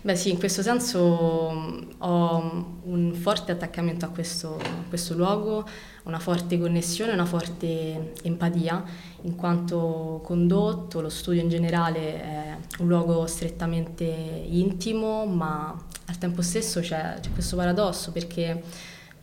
Beh 0.02 0.16
sì, 0.16 0.32
in 0.32 0.40
questo 0.40 0.62
senso 0.62 1.52
mm, 1.52 1.90
ho 1.98 2.78
un 2.84 3.14
forte 3.14 3.52
attaccamento 3.52 4.06
a 4.06 4.08
questo, 4.08 4.56
a 4.56 4.88
questo 4.88 5.14
luogo, 5.14 5.68
una 6.04 6.20
forte 6.20 6.58
connessione, 6.58 7.12
una 7.12 7.26
forte 7.26 8.14
empatia, 8.24 8.82
in 9.24 9.36
quanto 9.36 10.22
condotto, 10.24 11.02
lo 11.02 11.10
studio 11.10 11.42
in 11.42 11.50
generale 11.50 12.22
è 12.22 12.58
un 12.80 12.88
luogo 12.88 13.26
strettamente 13.28 14.06
intimo, 14.06 15.26
ma 15.26 15.78
al 16.06 16.18
tempo 16.18 16.42
stesso 16.42 16.80
c'è, 16.80 17.18
c'è 17.20 17.32
questo 17.34 17.58
paradosso 17.58 18.14
perché 18.14 18.64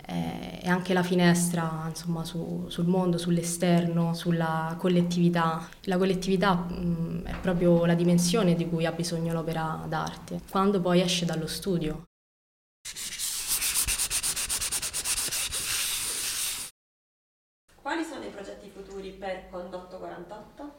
eh, 0.07 0.61
è 0.61 0.69
anche 0.69 0.93
la 0.93 1.03
finestra 1.03 1.85
insomma, 1.89 2.25
su, 2.25 2.67
sul 2.69 2.87
mondo, 2.87 3.19
sull'esterno, 3.19 4.15
sulla 4.15 4.75
collettività. 4.79 5.69
La 5.83 5.99
collettività 5.99 6.55
mh, 6.55 7.25
è 7.25 7.35
proprio 7.41 7.85
la 7.85 7.95
dimensione 7.95 8.55
di 8.55 8.69
cui 8.69 8.87
ha 8.87 8.93
bisogno 8.93 9.33
l'opera 9.33 9.85
d'arte, 9.89 10.41
quando 10.51 10.81
poi 10.81 11.01
esce 11.01 11.25
dallo 11.25 11.47
studio. 11.47 12.05
Qual 17.83 17.99
per 19.19 19.49
Condotto 19.51 19.99
48? 19.99 20.75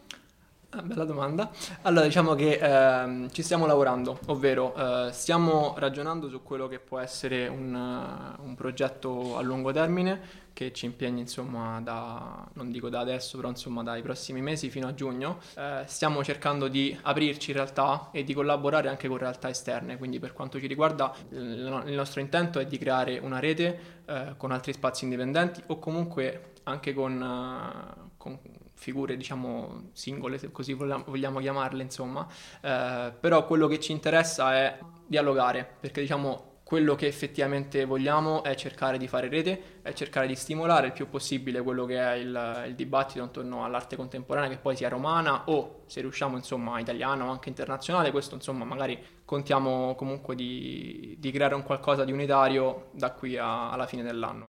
Ah, 0.77 0.83
bella 0.83 1.05
domanda. 1.05 1.49
Allora, 1.81 2.05
diciamo 2.05 2.35
che 2.35 2.59
ehm, 2.61 3.31
ci 3.31 3.41
stiamo 3.41 3.65
lavorando, 3.65 4.19
ovvero 4.27 4.75
eh, 4.75 5.11
stiamo 5.11 5.73
ragionando 5.75 6.29
su 6.29 6.43
quello 6.43 6.67
che 6.67 6.77
può 6.77 6.99
essere 6.99 7.47
un, 7.47 7.73
uh, 7.73 8.45
un 8.45 8.53
progetto 8.53 9.37
a 9.37 9.41
lungo 9.41 9.71
termine 9.71 10.45
che 10.53 10.71
ci 10.73 10.85
impegni, 10.85 11.21
insomma, 11.21 11.81
da, 11.81 12.47
non 12.53 12.69
dico 12.69 12.89
da 12.89 12.99
adesso, 12.99 13.37
però 13.37 13.49
insomma 13.49 13.81
dai 13.81 14.03
prossimi 14.03 14.39
mesi 14.39 14.69
fino 14.69 14.87
a 14.87 14.93
giugno. 14.93 15.39
Eh, 15.55 15.81
stiamo 15.87 16.23
cercando 16.23 16.67
di 16.67 16.95
aprirci 17.01 17.49
in 17.49 17.57
realtà 17.57 18.09
e 18.11 18.23
di 18.23 18.35
collaborare 18.35 18.87
anche 18.87 19.07
con 19.07 19.17
realtà 19.17 19.49
esterne, 19.49 19.97
quindi 19.97 20.19
per 20.19 20.33
quanto 20.33 20.59
ci 20.59 20.67
riguarda 20.67 21.11
il, 21.29 21.83
nostro 21.87 22.21
intento 22.21 22.59
è 22.59 22.67
di 22.67 22.77
creare 22.77 23.17
una 23.17 23.39
rete 23.39 23.79
eh, 24.05 24.35
con 24.37 24.51
altri 24.51 24.73
spazi 24.73 25.05
indipendenti 25.05 25.59
o 25.67 25.79
comunque 25.79 26.53
anche 26.65 26.93
con, 26.93 27.19
uh, 27.19 28.09
con 28.17 28.39
figure 28.77 29.17
diciamo 29.17 29.89
singole, 29.91 30.37
se 30.37 30.51
così 30.51 30.73
vogliamo 30.73 31.39
chiamarle, 31.39 31.81
insomma, 31.81 32.25
eh, 32.61 33.11
però 33.19 33.45
quello 33.45 33.67
che 33.67 33.79
ci 33.79 33.91
interessa 33.91 34.55
è 34.55 34.79
dialogare, 35.05 35.67
perché 35.79 35.99
diciamo 35.99 36.55
quello 36.67 36.95
che 36.95 37.07
effettivamente 37.07 37.85
vogliamo 37.85 38.43
è 38.43 38.53
cercare 38.53 38.97
di 38.97 39.07
fare 39.07 39.29
rete, 39.29 39.79
è 39.81 39.93
cercare 39.93 40.27
di 40.27 40.35
stimolare 40.35 40.87
il 40.87 40.91
più 40.91 41.09
possibile 41.09 41.61
quello 41.61 41.85
che 41.85 41.97
è 41.97 42.11
il, 42.15 42.65
il 42.67 42.75
dibattito 42.75 43.23
intorno 43.23 43.63
all'arte 43.63 43.95
contemporanea, 43.95 44.49
che 44.49 44.57
poi 44.57 44.75
sia 44.75 44.89
romana 44.89 45.43
o 45.45 45.83
se 45.87 46.01
riusciamo 46.01 46.35
insomma 46.35 46.77
italiana 46.79 47.25
o 47.25 47.29
anche 47.29 47.49
internazionale, 47.49 48.11
questo 48.11 48.35
insomma 48.35 48.65
magari 48.65 49.01
contiamo 49.23 49.95
comunque 49.95 50.35
di, 50.35 51.15
di 51.17 51.31
creare 51.31 51.55
un 51.55 51.63
qualcosa 51.63 52.03
di 52.03 52.11
unitario 52.11 52.89
da 52.91 53.11
qui 53.11 53.37
a, 53.37 53.71
alla 53.71 53.87
fine 53.87 54.03
dell'anno. 54.03 54.45